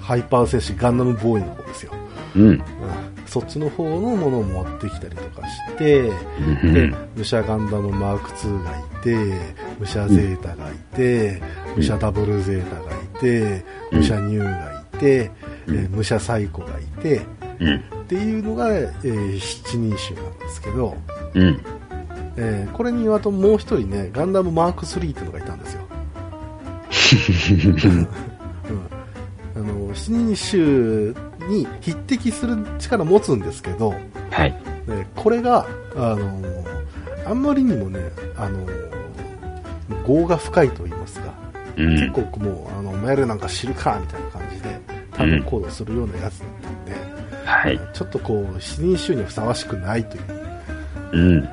[0.00, 1.92] ハイパー戦士ガンダムボーイの方ですよ、
[2.36, 2.62] うん。
[3.36, 6.12] うんそっちの方のものを持ってきたりとかして、
[7.16, 9.16] 武者ガンダムマーク2がいて
[9.80, 11.40] 武者ゼータがいて、
[11.74, 14.00] 武者ダブルゼータがいて、うん。
[14.00, 15.30] 武者ニューがいて、
[15.88, 17.22] 武者サイコがいて
[17.58, 17.76] うん。
[17.76, 20.94] っていうのが、えー七人種なんですけど、
[21.32, 21.58] うん。
[22.36, 25.80] えーこれにあともう一人ねガンダムマーク3っていうのがいたんですよ、
[29.56, 30.36] うん、あの七人
[31.14, 33.94] 種に匹敵する力を持つんですけど、
[34.30, 34.52] はい。
[34.86, 35.66] ねこれが、
[35.96, 36.42] あの
[37.26, 38.00] あんまりにもね、
[38.36, 38.66] あの
[40.06, 41.32] 業が深いと言いますか、
[41.76, 41.90] うん。
[41.94, 44.80] 結構もう、あの、お前らなんか知るかみたいな感じで、
[45.12, 46.92] 多分行動するようなやつだったんで、
[47.44, 47.80] はい。
[47.92, 50.22] ちょっとこう、死人衆にはふさわしくないという、
[51.12, 51.48] うん。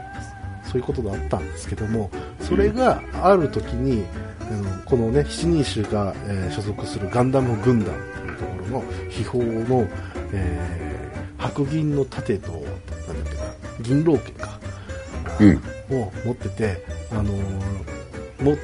[0.63, 2.09] そういうことだったんですけども、
[2.39, 4.05] それがある時に、
[4.41, 7.93] あのこのね、七人衆が、えー所属するガンダム軍団
[8.70, 9.88] の秘宝の、
[10.34, 10.89] えー
[11.41, 12.74] 白銀の盾と、なんだっ
[13.32, 13.43] けな、
[13.82, 14.59] 銀狼剣か、
[15.39, 15.55] うん。
[15.97, 18.57] を持ってて、あのーも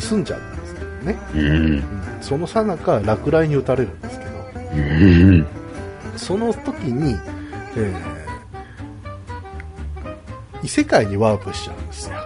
[0.00, 1.40] 盗んじゃうんですけどね、うん。
[1.40, 1.82] うん
[2.20, 4.30] そのさなか落雷に打たれるんですけど、
[4.76, 5.46] うん。
[6.16, 7.16] その時に、
[7.76, 8.14] えー
[10.62, 12.16] 異世界にワープしちゃうんですよ。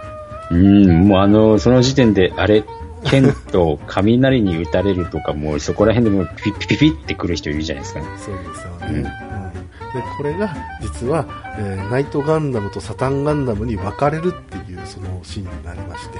[0.51, 1.07] うん。
[1.07, 2.63] もうあの、その時点で、あれ、
[3.05, 8.05] 剣と雷に打たれるとか、もうそこら辺でもうピッピピピって来る人いるじゃないですかね。
[8.17, 9.13] そうですようんね。
[9.33, 9.49] うん
[9.89, 11.25] でこれが実は、
[11.57, 16.19] えーナイトガンダムとサタンガンダムに分かれるっていうそのシーンになりまして、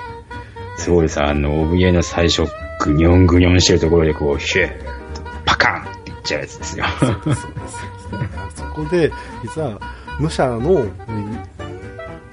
[0.77, 1.21] そうです。
[1.21, 2.43] あの、OVA の最初、
[2.79, 4.71] グニョングニョンしてるところで、こう、ヒュー
[5.45, 6.85] パカーンってちゃうやつですよ。
[6.99, 8.55] そうです、そうです。
[8.55, 9.11] そこで、
[9.43, 9.79] 実は、
[10.19, 10.85] 武者の、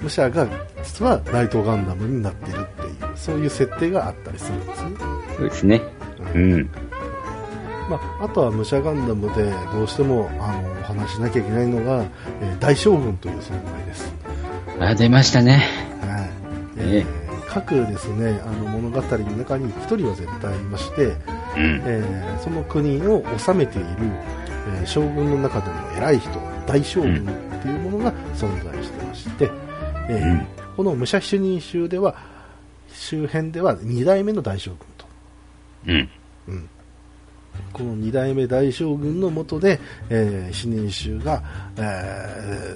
[0.01, 0.47] 武者が、
[0.83, 2.65] 実はライトガンダムになってる
[3.17, 4.95] そういう設定があったりするんですね。
[5.37, 5.81] そうですね。
[6.33, 6.69] うん。
[7.89, 12.03] まあ、あとは武者ガンダムでどうしてもあのお話ししなきゃいけないのが、
[12.41, 14.11] えー大将軍という存在です。
[14.79, 15.63] あ、出ましたね。
[16.01, 16.29] はい
[16.79, 21.15] えええー各ですねあの物語の中に一人は絶対いまして、うん。
[21.85, 23.87] えーその国を治めている、
[24.79, 26.29] えー将軍の中でも偉い人
[26.67, 29.49] 大将軍っていうものが存在してまして、
[30.09, 32.13] えーうんこの武者主任州では
[32.97, 35.05] 周辺では2代目の大将軍と
[35.87, 36.09] うん。
[36.47, 36.69] うん
[37.73, 39.79] この二代目大将軍の下で、
[40.11, 41.41] えー、死人衆が、
[41.77, 41.81] え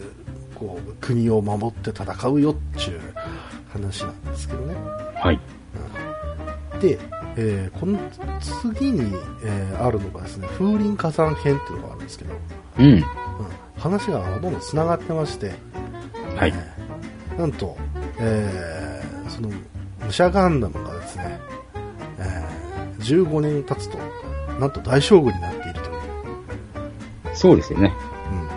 [0.01, 0.21] ー
[0.55, 3.01] こう国を守って戦うよっていう
[3.69, 4.75] 話なんですけどね。
[5.15, 5.39] はい。
[6.79, 6.99] で、
[7.35, 7.97] えーこの
[8.39, 9.01] 次に、
[9.43, 12.33] えーあるのがですね、風林火山編っていうのがあるんですけど、
[12.79, 12.85] うん。
[12.85, 13.03] うん
[13.77, 15.51] 話がほとんど繋がってまして、
[16.35, 16.53] はい。
[16.55, 17.75] えーなんと、
[18.19, 19.49] えーその
[20.11, 21.39] 武者ガンダムがですね、
[22.19, 23.97] えー15年経つと、
[24.59, 25.83] なんと大将軍になっているとい
[27.31, 27.35] う。
[27.35, 27.93] そうですよね。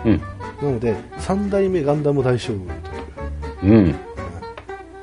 [0.03, 0.19] うんうん。
[0.19, 3.95] なので、三代目ガンダム大将軍という、うん。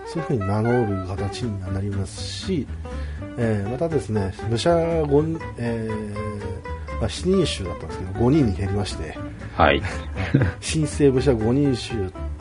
[0.07, 2.67] そういうふうに名乗る形になりますし、
[3.39, 9.17] えーまたですね、武者5、えーまあ、7人衆だったんですけど、5人に減りまして、
[9.57, 9.83] はい。
[10.61, 11.97] 新生武者5人衆っ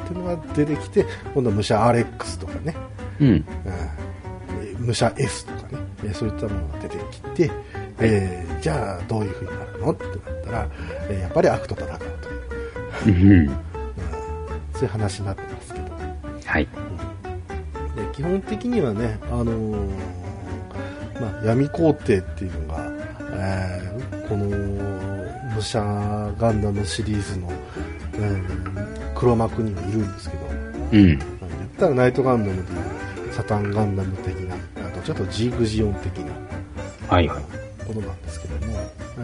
[0.06, 2.76] ていうのが出てきて、今度は武者アレックスとかね、
[3.22, 3.46] うん。
[4.82, 7.52] 武者 S とかね、えーそういったものが出てきて、
[8.00, 10.68] えーじゃあどういうふうになるのってなったら、
[11.10, 12.00] えーやっぱり悪と戦う
[13.04, 13.48] という、うん。
[14.74, 15.86] そういう話になってますけど、
[16.46, 16.66] はい。
[16.66, 16.70] で
[18.14, 19.88] 基本的にはね、あのー
[21.22, 22.86] まあ、闇皇帝っていうのが、
[23.34, 23.92] えー
[24.28, 24.48] この
[25.56, 25.82] 武者
[26.40, 27.50] ガンダムシリーズの、
[28.20, 28.46] うん
[29.14, 30.46] 黒幕にはいるんですけど、
[30.94, 31.08] うん。
[31.08, 31.20] 言っ
[31.78, 34.51] たらナイトガンダムでいうサタンガンダム的な、
[35.04, 36.32] ちょっとジーグジオン的な
[37.08, 37.44] はいはい。
[37.86, 38.74] ことなんですけども、
[39.20, 39.22] え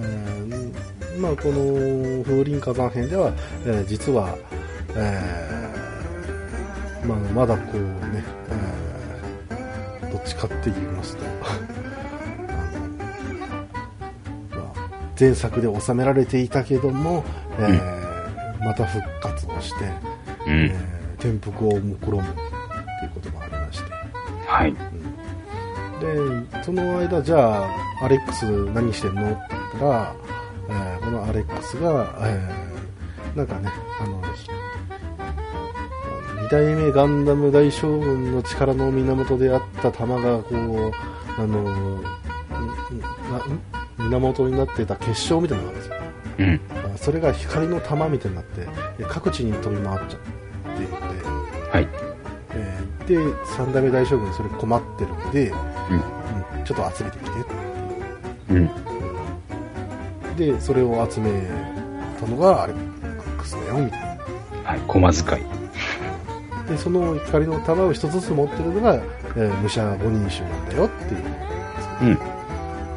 [0.50, 3.32] ーまあ、この風林火山編では、
[3.66, 4.36] えー実は、
[4.96, 11.54] えーまあ、まだこうね、えーどっちかって言いますと、 あ
[14.56, 17.24] のまあ、前作で収められていたけども、
[17.60, 18.08] えー
[18.66, 19.90] また復活をして、う
[20.48, 20.72] えん。
[20.72, 20.74] ー
[21.20, 22.28] 転覆を目論む
[26.64, 27.70] その間じゃあ
[28.04, 29.32] アレックス何してんの？
[29.32, 30.16] って言ったら、
[30.70, 33.70] えーこのアレックスが、えーなんかね
[34.02, 34.28] あの2
[36.50, 40.92] 代目ガンダム大将軍の力の源であった玉がこう
[41.42, 42.02] あの
[43.98, 46.02] 源になってた結晶みたいなのがあるんですよ
[46.40, 46.44] う
[46.90, 46.94] ん。
[46.94, 48.62] あそれが光の玉みたいになって
[49.00, 50.20] え各地に飛び回っちゃっ
[50.78, 51.06] ているので、
[51.72, 51.88] はい。
[52.52, 55.54] えーで3代目大将軍それ困ってるんで、
[55.90, 55.96] うん。
[55.98, 56.04] うん
[56.66, 57.32] ちょっと集めてきて
[58.50, 58.70] うん。
[60.36, 61.30] でそれを集め
[62.20, 64.08] たのがアレックスだよみたいな
[64.64, 64.80] はい。
[64.88, 66.70] 駒遣い。
[66.70, 71.14] でその光の玉を一つずつ持ってるのが、えー武者五人衆なんだよって
[72.04, 72.18] いう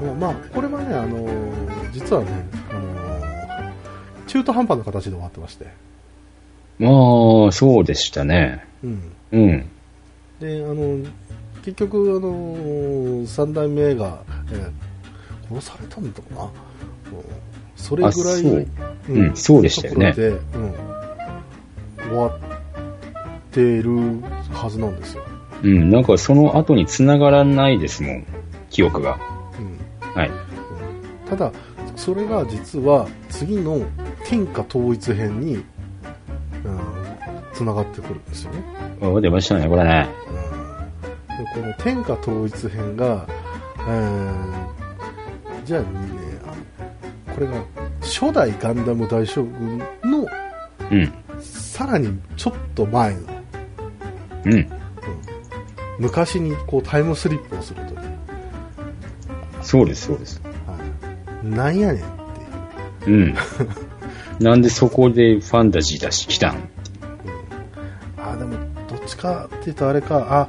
[0.03, 0.19] うん。
[0.19, 2.31] まあこれはね、あのー実はね、
[2.71, 3.71] あのー
[4.27, 5.67] 中途半端な形で終わってまして、
[6.79, 6.89] ま
[7.49, 8.65] あ、そうでしたね。
[8.83, 9.69] うん、うん。
[10.41, 11.05] であの
[11.65, 14.73] 結局、あのー三代目が、えー
[15.51, 16.51] 殺されたんだろうな、うん
[17.75, 18.69] それぐらいう
[19.09, 20.75] うんそうでしたよねうん、
[22.09, 22.39] 終わっ
[23.51, 24.21] てる
[24.53, 25.25] はずなんですよ。
[25.63, 25.91] うん。
[25.91, 28.27] なんかその後に繋がらないですもん。
[28.69, 29.19] 記憶が。
[29.59, 30.31] うんはい。
[31.29, 31.51] ただ
[31.97, 33.81] それが実は次の
[34.25, 35.65] 天下統一編に、うん、
[37.53, 38.65] つながってくるんですよね、
[39.03, 40.09] あ出ましたね、これね。
[40.53, 40.60] うん、で
[41.55, 43.27] この天下統一編が、
[43.81, 44.71] えー
[45.65, 45.89] じゃあね
[46.47, 46.55] あ
[47.33, 47.63] これが
[48.01, 49.85] 初代ガンダム大将軍の
[50.91, 51.13] うん。
[51.41, 53.21] さらにちょっと前の、
[54.47, 54.53] うん。
[54.55, 54.71] うん
[55.99, 57.95] 昔にこうタイムスリップをすると
[59.63, 60.41] そうです、そうです。
[60.67, 60.79] は
[61.45, 62.07] い、なんやねんっ
[63.05, 63.35] ていううん。
[64.39, 66.69] なんでそこでファンタジー出し来たん？
[68.17, 68.57] あでも
[68.89, 70.49] どっちかっていうとあれか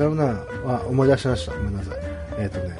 [0.00, 0.44] 違うな。
[0.66, 1.52] あ思い出しました。
[1.52, 1.98] ごめんなさい。
[2.38, 2.76] えっ、とね、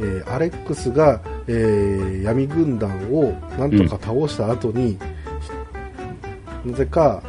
[0.00, 4.98] えーアレックスが、えー闇軍団をなんとか倒した後に、
[6.64, 7.22] なぜか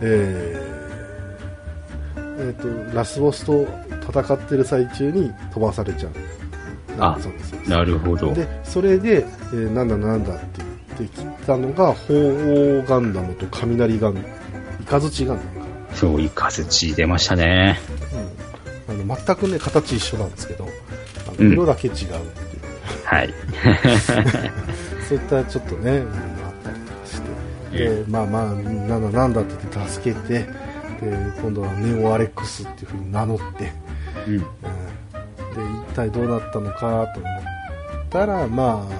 [0.00, 3.66] えーえーとラスボスと
[4.08, 6.12] 戦ってる最中に飛ばされちゃう。
[6.98, 7.52] あそうです。
[7.68, 8.32] なるほど。
[8.34, 10.62] でそれでえーなんだなんだって
[10.98, 14.26] 言ってきたのが鳳凰ガンダムと雷ガンダム。
[14.80, 15.50] イカズチガンダム。
[15.50, 15.55] か、
[15.96, 17.80] そう、イカズチ出ましたね。
[18.88, 21.48] うん、あの全くね形一緒なんですけどあうん。
[21.48, 22.20] の色だけ違うっていう、
[23.04, 23.34] はい。
[25.08, 26.12] そういったちょっとね、うんあっ
[26.62, 27.20] たりとかし
[27.72, 30.46] て、でまあまあ、なんだなんだって言って助けて、で
[31.40, 33.72] 今度はネオアレックスっていうふうに名乗って、
[34.26, 34.34] うん。
[34.34, 34.40] うん。
[34.40, 34.46] で
[35.92, 36.78] 一体どうなったのか
[37.14, 38.92] と思ったら、まあ、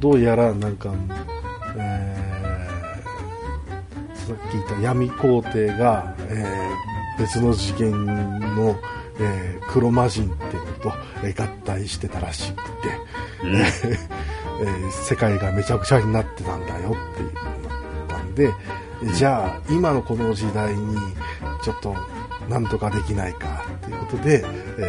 [0.00, 0.90] どうやらなんか、
[1.76, 2.24] えー
[4.24, 7.92] さっき言った闇皇帝が、えー別の次元
[8.56, 8.76] の、
[9.20, 12.70] えー黒魔人っていうのと、えー合体してたらしくて、
[13.44, 13.56] うん。
[13.56, 18.52] えー世界がめちゃくちゃになってたんだよっていうのになったんで、
[19.14, 20.96] じゃあ今のこの時代に
[21.62, 21.96] ちょっと
[22.48, 24.44] なんとかできないかっていうことで、
[24.78, 24.82] え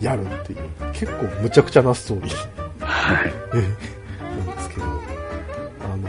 [0.00, 0.58] ーやるっていう
[0.92, 2.34] 結構むちゃくちゃなストーリー。
[2.80, 3.32] はい。
[4.46, 6.08] なんですけどあの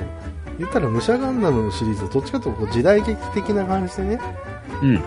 [0.60, 4.20] 言ったら武者ガンダムのシリーズはどっちかというとこう時代劇的な感じでね、
[4.82, 4.90] うん。
[4.90, 5.02] うん、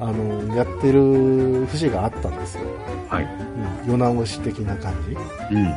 [0.00, 2.62] あのやってる節があったんですよ、
[3.08, 3.24] はい。
[3.84, 5.16] うん、世直し的な感じ、
[5.54, 5.66] うん。
[5.66, 5.74] うん、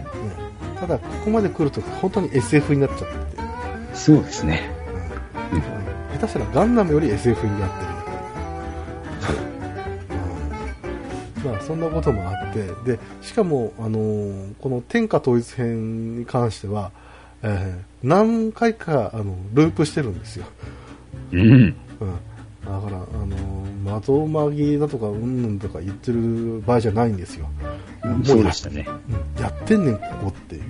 [0.80, 3.38] ただここまで来ると本当に SF になっちゃって。
[3.38, 3.42] て
[3.94, 4.72] そうですね。
[5.54, 5.62] うん。
[6.20, 8.12] 下手したらガンダムより SF になってるみた
[10.12, 11.54] いな、う。
[11.54, 11.54] ん。
[11.54, 12.64] まあそんなこともあって。
[12.86, 16.92] でしかも、あのーこの天下統一編に関しては、
[17.44, 20.46] えー何回かあのループしてるんですよ、
[21.34, 21.42] うん。
[21.52, 21.76] うん、
[22.70, 27.48] だから、あのー、窓紛れだとかうんぬんとか言ってる場合じゃないんですよ
[28.04, 28.86] もそうしたね。
[29.38, 30.64] うんやってんねんここっていう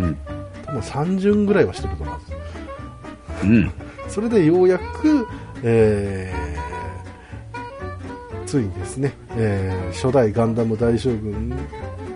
[0.00, 0.16] うん。
[0.64, 2.18] 多分3巡ぐらいはしてると思
[3.44, 3.72] うんうん。
[4.08, 5.26] それでようやく、
[5.62, 6.58] えー
[8.46, 11.54] ついにですね、えー初代ガンダム大将軍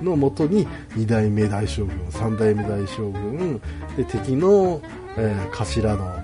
[0.03, 0.67] のもとに
[0.97, 3.61] 2代目大将軍3代目大将軍
[3.97, 4.81] で敵の、
[5.17, 6.23] えー頭の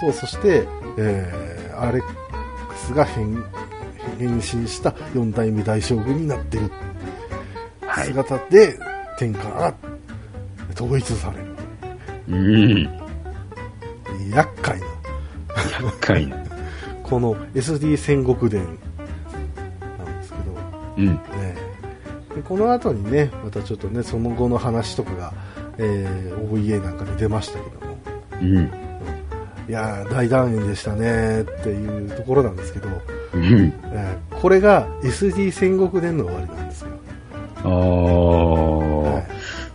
[0.00, 0.66] とそして、
[0.96, 2.29] えーアレック
[2.90, 3.44] スが変
[4.18, 6.70] 変身した4代目大将軍になってる
[7.86, 8.06] はい。
[8.08, 8.78] 姿で
[9.18, 9.74] 天下が
[10.74, 11.46] 統一される
[12.28, 13.00] うん。
[14.34, 14.86] 厄介な
[15.82, 16.36] 厄介な。
[17.02, 18.64] この SD 戦国伝
[19.98, 20.42] なんですけど、
[20.98, 21.06] うん。
[21.06, 21.20] ね、
[22.36, 25.32] でこの後にねまたちょっとねその後の話とかが、
[25.78, 27.98] えー OVA なんかで出ましたけども
[28.42, 28.79] うん。
[29.70, 32.88] いやー大団円でしたねっていうところなんですけど、
[33.34, 33.72] うん。
[33.84, 36.88] えーこれが SD 戦国伝の終わりなんですよ、
[37.62, 39.24] あはー。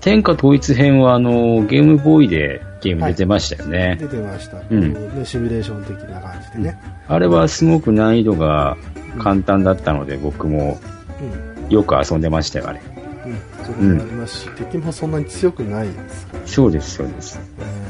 [0.01, 3.95] 天下統一編は、あの、ゲームボーイでゲーム出てましたよい、ね。
[4.01, 5.23] 出てました、うん。
[5.23, 8.75] シミュレーション的な感じでね、あれはすごく難易度が
[9.19, 10.79] 簡単だったので、僕も
[11.21, 11.69] うん。
[11.69, 12.81] よく遊んでましたよ、あれ。
[13.27, 17.39] うん、それもありますし、敵もそんなに強くないですからそうです、そうです。
[17.59, 17.84] うんまあね、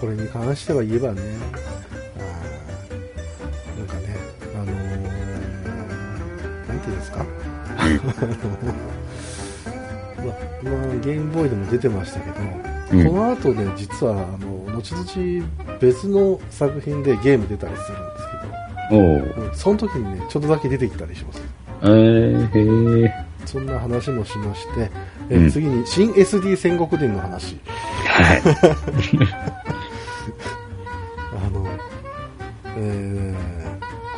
[0.00, 1.20] これに関しては言えばね、
[2.18, 4.16] あーなんかね、
[4.54, 4.68] あのー
[6.68, 7.18] なんていうんですか、
[7.78, 7.84] ま
[10.32, 10.70] あ、今、
[11.02, 12.36] ゲームボーイでも出てましたけど、
[12.92, 15.04] うんこの後ね、実はあの後々
[15.80, 18.24] 別の作品でゲーム出たりするんです
[18.90, 19.04] けど、う
[19.50, 21.40] んその時にね、ちょっとだけ出てきたりします。
[21.82, 23.14] えー、へえ。
[23.46, 24.90] そんな話もしまして、
[25.30, 27.58] えうん次に新 SD 戦国伝の話。
[28.06, 28.42] はい。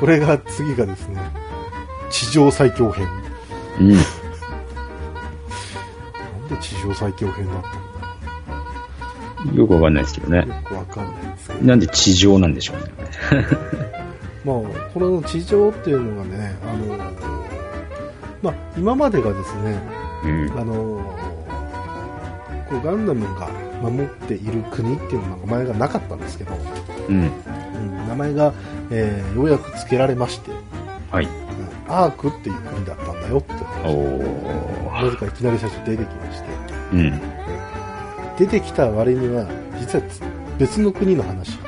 [0.00, 1.20] これが次がですね、
[2.10, 3.06] 地上最強編。
[3.80, 3.88] うん。
[3.92, 4.02] なん
[6.48, 10.38] で地上最強編だったんだよくわかんないですけどね。
[10.38, 11.64] よくわかんないですけど。
[11.64, 12.84] なんで地上なんでしょうね。
[14.44, 14.56] まあ、
[14.92, 16.96] これの地上っていうのがね、あの、
[18.42, 19.80] まあ、今までがですね、
[20.24, 20.52] うん。
[20.60, 20.74] あの、
[22.68, 23.48] こうガンダムが
[23.82, 26.52] 守っている国っていうの名前がなかったんですけど、
[27.08, 27.16] うん。
[27.16, 27.30] うん
[28.08, 28.52] 名前が、
[28.90, 30.50] えーようやく付けられまして、
[31.10, 31.24] はい。
[31.24, 31.32] うん
[31.88, 34.18] アークっていう国だったんだよって話お
[34.92, 35.10] なー。
[35.12, 36.48] ぜかいきなり最初出てきまして
[36.92, 37.20] うん。
[38.36, 39.46] 出てきた割には
[39.78, 40.04] 実は
[40.58, 41.58] 別の国の話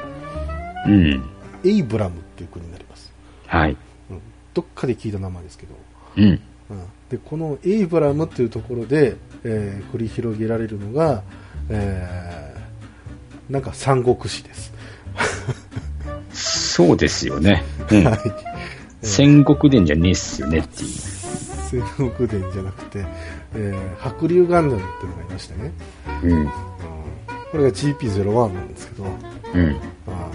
[0.86, 1.24] うん。
[1.64, 3.12] エイブラムっていう国になります、
[3.46, 3.76] はい。
[4.10, 4.20] うん、
[4.54, 5.74] どっかで聞いた名前ですけど、
[6.16, 6.24] うん。
[6.24, 6.40] うん、
[7.10, 11.22] でこのエイブラムっていうところで、えー繰り広げられるのが、
[11.68, 14.72] えーなんか三国志です、
[16.38, 17.64] そうですよね。
[17.90, 18.04] うん。
[18.04, 18.18] はい
[19.02, 20.88] 戦国伝じゃねえっすよねっていう。
[20.88, 23.04] 戦国伝じゃなくて、
[23.54, 25.72] えー白竜ガンダムっていうのがいましてね、
[26.24, 26.32] うん。
[26.32, 26.50] うん
[27.50, 29.08] これが GP01 なんですけど、う
[29.58, 29.80] ん。
[30.08, 30.30] あ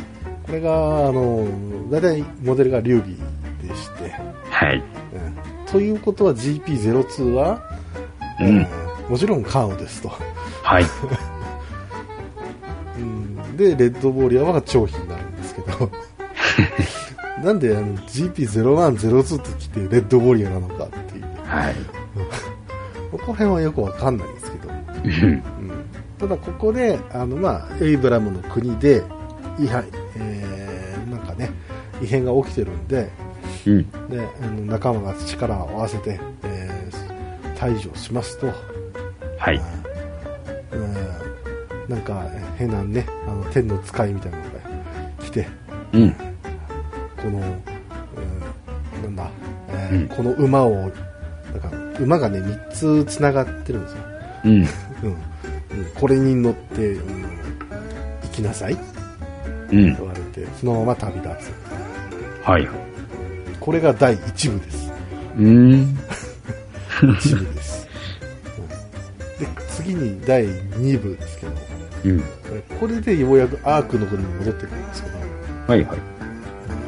[0.46, 1.46] これが、あの、
[1.92, 3.16] 大体モデルが劉備
[3.62, 4.10] でして、
[4.50, 4.78] はい。
[4.78, 4.84] うん
[5.72, 7.62] ということは GP02 は、
[8.40, 8.68] うんえー
[9.10, 10.10] もちろんカーオですと。
[10.64, 10.86] はい。
[12.98, 15.12] うん、で、レッドウォリアーは長飛になるんですけ
[15.86, 21.76] ど、 なんであの GP0102 って来てレッドウォリアーなのかっていう、はい。
[23.12, 25.42] ここら辺はよくわかんないんですけど、うんうん、
[26.18, 29.04] ただここで、あの、まあ、エイブラムの国で、
[29.60, 29.84] いは
[30.16, 31.52] えーなんかね、
[32.02, 33.10] 異変が起きてるんで、
[33.68, 33.92] うん。
[34.10, 37.14] であの仲間が力を合わせて、えー
[37.56, 38.48] 退治をしますと、
[39.38, 39.62] はい。
[40.72, 40.94] うん
[41.88, 44.50] なんかえー変なね、あの天の使いみたいなのが
[45.20, 45.48] 来て、
[45.94, 46.12] うん。
[46.12, 49.30] この、うんなんだ、
[49.70, 53.98] えーうんこの馬を、なんか馬がね、3つ繋がってるんですよ。
[54.46, 54.52] うん。
[55.04, 55.18] うんうん
[55.96, 57.24] これに乗って、うん
[58.24, 58.82] 行きなさいって
[59.76, 59.96] うん。
[59.96, 61.28] 言われて、そのまま旅立
[62.44, 62.66] はい。
[62.66, 63.60] つ。
[63.60, 64.92] これが第1部です。
[65.38, 65.98] うん。
[67.02, 67.88] 1部です。
[68.58, 71.52] うんで、次に第2部ですけど、
[72.06, 72.20] うん。
[72.20, 75.18] これこれでようやくアークの国に戻ってくるんですけど、
[75.68, 76.00] はいはい。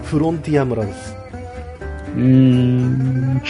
[0.03, 1.15] フロンティア村です。
[2.15, 3.41] うーん。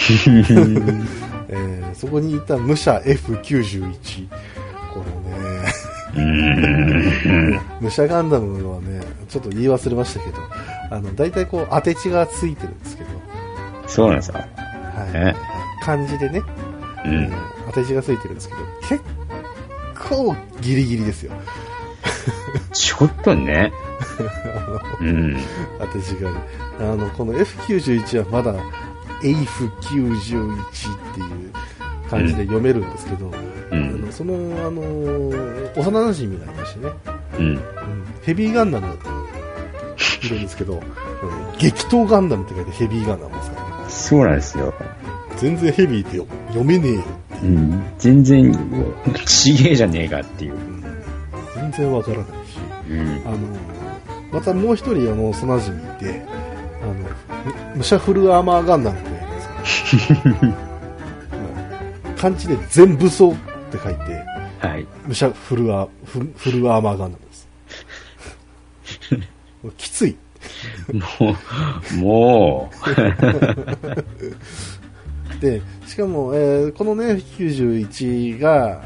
[1.49, 4.28] えーそこにいた武者 F91。
[4.93, 5.39] このね。
[7.82, 10.38] 武者ガンダムはね、ちょっと言い忘れましたけど、
[10.91, 13.09] あの、大体こう当て字がついてるんですけど、
[13.88, 14.39] そうなんですか。
[14.39, 14.49] はい
[15.13, 15.34] え？
[15.82, 16.41] 漢字でね、
[17.05, 17.32] ううんん。
[17.67, 18.59] 当て字がついてるんですけど、
[18.89, 19.01] 結
[20.09, 21.32] 構ギリギリですよ。
[22.73, 23.71] ちょっとね。
[25.01, 25.38] うん。
[25.80, 26.38] 当て字がね。
[26.80, 28.53] あの、この F91 はまだ
[29.21, 31.53] AF91 っていう
[32.09, 33.32] 感じで読めるんですけど、う
[33.71, 34.01] あん。
[34.01, 36.91] のその、あのー幼馴染がいましてね、
[37.38, 37.45] うん。
[37.45, 37.61] うん
[38.23, 38.88] ヘビーガンダム
[40.23, 40.82] いるんですけど、うん
[41.57, 43.86] 激闘ガンダムって書いてヘビーガンダムですからね。
[43.89, 44.73] そうなんですよ。
[45.38, 47.03] 全然ヘビーってよ読めねえよ。
[47.43, 47.84] うん。
[47.99, 48.53] 全然、
[49.26, 50.53] ちげえじゃねえかっていう。
[51.56, 52.32] うん全然わからないし。
[52.89, 52.99] うん。
[53.28, 53.38] あの、
[54.32, 56.22] またもう一人、あの、幼馴染いて、
[56.82, 60.30] あの、む武者フルアーマーガンダムってやつですか？
[60.30, 60.53] ら、 うん
[62.18, 63.36] 漢字で全武装っ
[63.72, 64.24] て書いて、
[64.60, 64.88] はい。
[65.08, 67.47] 武者フルアフフルアーマーガンダムです。
[69.64, 70.16] もうきつい。
[71.20, 71.36] も
[71.93, 72.72] う、も
[75.41, 78.86] で、しかも、えーこのね、91が、あ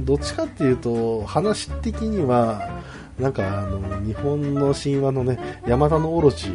[0.00, 2.68] どっちかっていうと、話的には、
[3.18, 6.54] なんか、あの、日本の神話のね、山田のオロチ、う、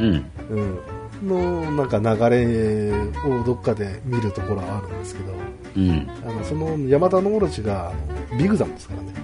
[0.00, 0.24] うん。
[0.50, 5.32] うん、の、なんか流れをどっかで見るところはあるんですけど、
[5.76, 6.08] うん。
[6.26, 7.92] あの、その山田のオロチが、
[8.38, 9.14] ビグザムですからね。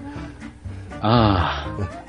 [1.06, 1.66] あ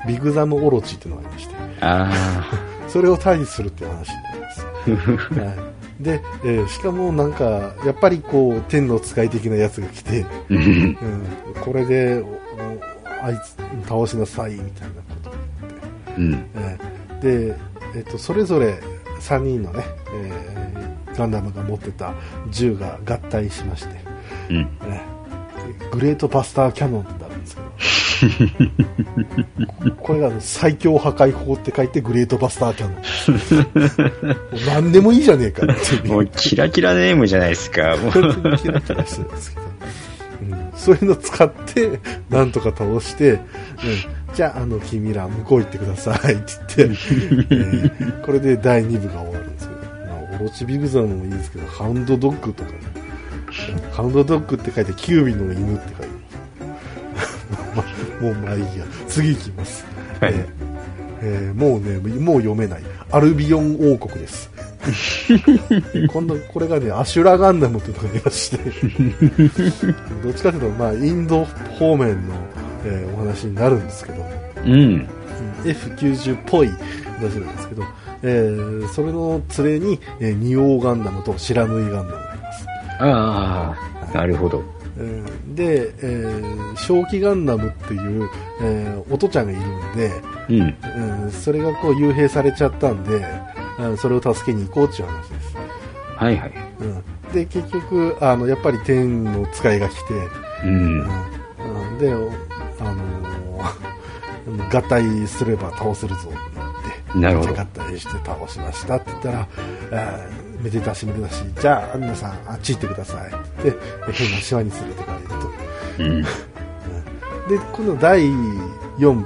[0.08, 2.10] ビグザムオロチっていうのがありまして、あ。
[2.10, 4.66] あ それを退治するっていう話になります。
[5.38, 10.28] はい、で、えーしかもなんか、やっぱりこう、天の使い的なやつが来て、あ。
[10.50, 10.58] うん。
[10.58, 12.22] うん、これで、
[13.22, 13.56] あいつ
[13.88, 15.32] 倒しなさい、みたいなことを
[16.18, 16.30] うん。
[16.30, 17.56] 言って、えーで、
[17.96, 18.78] えっ、と、それぞれ
[19.20, 22.12] 3人のね、えーガンダムが持ってた
[22.50, 24.00] 銃が合体しまして、
[24.50, 24.68] うん。
[24.82, 25.16] えー
[25.90, 27.25] グレートバスターキャノンってなるんですけど、
[30.02, 32.96] これが最強破壊法って書いてグレートバスターキャノン。
[34.52, 35.68] もう何でもいいじゃねえかっ
[36.02, 36.08] て。
[36.08, 37.96] もうキラキラネームじゃないですか。
[37.96, 38.12] もう。
[38.12, 39.66] キラキラしてるんですけど、
[40.42, 43.40] うん、そういうの使って、なんとか倒して、うん、
[44.34, 46.96] じゃあ、あの、君ら、向こう行ってくださいって言って、
[47.54, 49.86] えーこれで第2部が終わるんですけど、ま
[50.32, 52.78] あ、オロチビグザムもいいですけど、ハウンドドッグとかね、
[53.92, 56.16] ハウンドドッグって書いて、キュービの犬って書いて
[57.76, 59.84] まあもうまあいいや、次行きます。
[60.20, 60.46] はいえー
[61.22, 62.82] えーもうね、もう読めない。
[63.10, 64.50] アルビオン王国です。
[66.12, 68.58] 今度、これがね、アシュラガンダムというのがありまして、
[70.22, 71.44] どっちかというと、まあ、インド
[71.78, 72.34] 方面の、
[72.84, 74.24] えーお話になるんですけど、
[74.64, 74.72] うん。
[74.72, 75.08] うん
[75.64, 76.76] F90 っぽい話
[77.40, 77.82] なんですけど、
[78.22, 82.66] えーそれの連れに、えーニオーガンダムとシラムイガンダムがいます。
[83.00, 83.74] あ
[84.12, 84.16] あ。
[84.16, 84.62] なるほど。
[84.98, 88.28] うんで、えー正気ガンダムっていう、
[88.62, 90.10] えーお父ちゃんがいるんで、
[90.48, 91.22] うん。
[91.24, 93.24] うん、それがこう幽閉されちゃったんで、
[93.78, 95.56] うんそれを助けに行こうっていう話です。
[96.16, 96.52] はいはい。
[96.80, 100.14] うん、で、結局、あの、やっぱり天の使いが来て、
[100.64, 101.00] うん。
[101.00, 101.04] う
[101.96, 102.30] ん、で、お
[102.80, 103.66] あのー
[104.72, 109.48] 合体すれば倒せるぞってなるほど合体して倒しましたって言ったら、
[110.60, 113.30] めでたしめでたし、じゃあ、皆さん、あっち行ってください。
[113.30, 113.30] っ
[113.72, 113.76] て、
[114.12, 115.36] 変な島に連れてかれると。
[115.98, 116.22] うん。
[117.48, 118.20] で、今度第
[118.98, 119.24] 4部、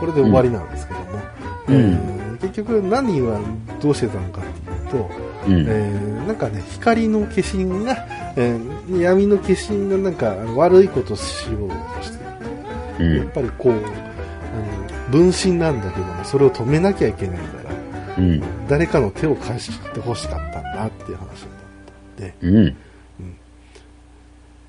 [0.00, 1.06] これで終わりなんですけども、
[1.68, 1.74] うん。
[1.74, 3.36] えー結局何が
[3.82, 5.10] どうしてたのかっていうと、
[5.48, 5.66] うん。
[5.68, 7.96] えーなんかね、光の化身が、
[8.36, 12.18] えー闇の化身がなんか悪いことをしようとして
[13.18, 13.82] やっぱりこう、あの、
[15.10, 17.57] 分身なんだけども、それを止めなきゃいけないから、
[18.18, 18.42] うん。
[18.68, 21.50] 誰かの手を貸してほしかったんだっていう話だっ
[22.16, 22.76] たんで、うん。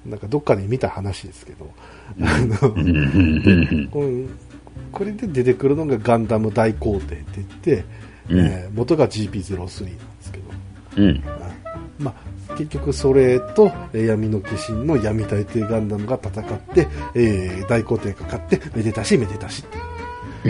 [0.05, 1.69] なんかどっかで見た話ですけど、
[2.21, 3.89] あの、うん。
[3.93, 4.29] うん。
[4.91, 7.83] これで出てくるのがガンダム大皇帝って言って、
[8.29, 10.43] うんえー元が GP03 なんですけど、
[10.97, 11.23] うん。
[11.25, 11.49] あ
[11.97, 12.15] ま
[12.49, 19.77] あ、結局それとえー闇の化身の闇大帝ガンダムが戦って、えー大皇帝が勝ってめでたしめでたしって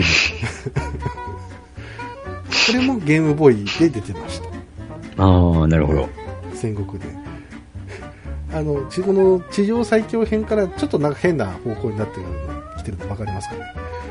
[2.66, 4.40] これもゲームボーイで出てまし
[5.16, 5.22] た。
[5.22, 6.08] ああ、なるほど。
[6.54, 7.06] 戦国で。
[8.52, 12.28] あのちこの地上最強編からちょっとなんか変な方向になってるの
[12.78, 13.60] 来てるの分かりますかね？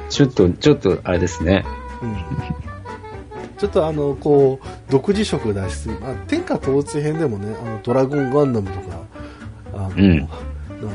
[0.10, 1.64] ちょっと、ちょっと、あれですね。
[2.02, 2.16] うん。
[3.58, 8.98] ちょっとあの、こう、独自色出しすぎ、まあ、天下統一編でもね、あの、ドラゴンガンダムとか、
[9.74, 10.28] あの、うん。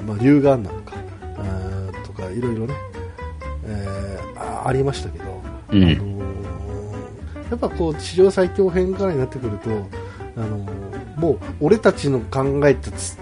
[0.07, 0.95] まあ、竜ガンダムか、
[2.05, 2.75] とか、いろいろね、
[3.66, 5.25] えーあありましたけど、
[5.71, 5.85] うん。
[5.85, 6.14] あのー
[7.51, 9.71] やっぱこう、地上最強編からになってくると、
[10.37, 13.16] あのーもう、俺たちの考えたつ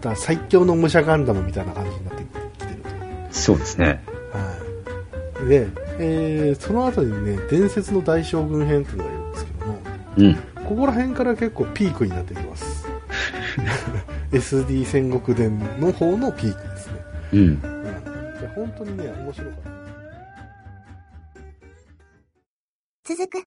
[0.00, 2.88] た最強の武者ガンダムみたいな感じになってきてると。
[3.30, 4.02] そうですね。
[4.32, 5.48] はい。
[5.48, 5.68] で、
[5.98, 9.78] えーその後にね、伝説の大将軍編っていうのがいるんですけども、
[10.16, 10.34] うん。
[10.66, 12.86] ここら辺から結構ピークになってきます。
[14.32, 16.92] SD 戦国伝の方のピークですね。
[17.32, 17.38] うん。
[17.38, 17.52] うん。
[18.40, 19.75] いや本当にね、面白かった。
[23.06, 23.46] 続く。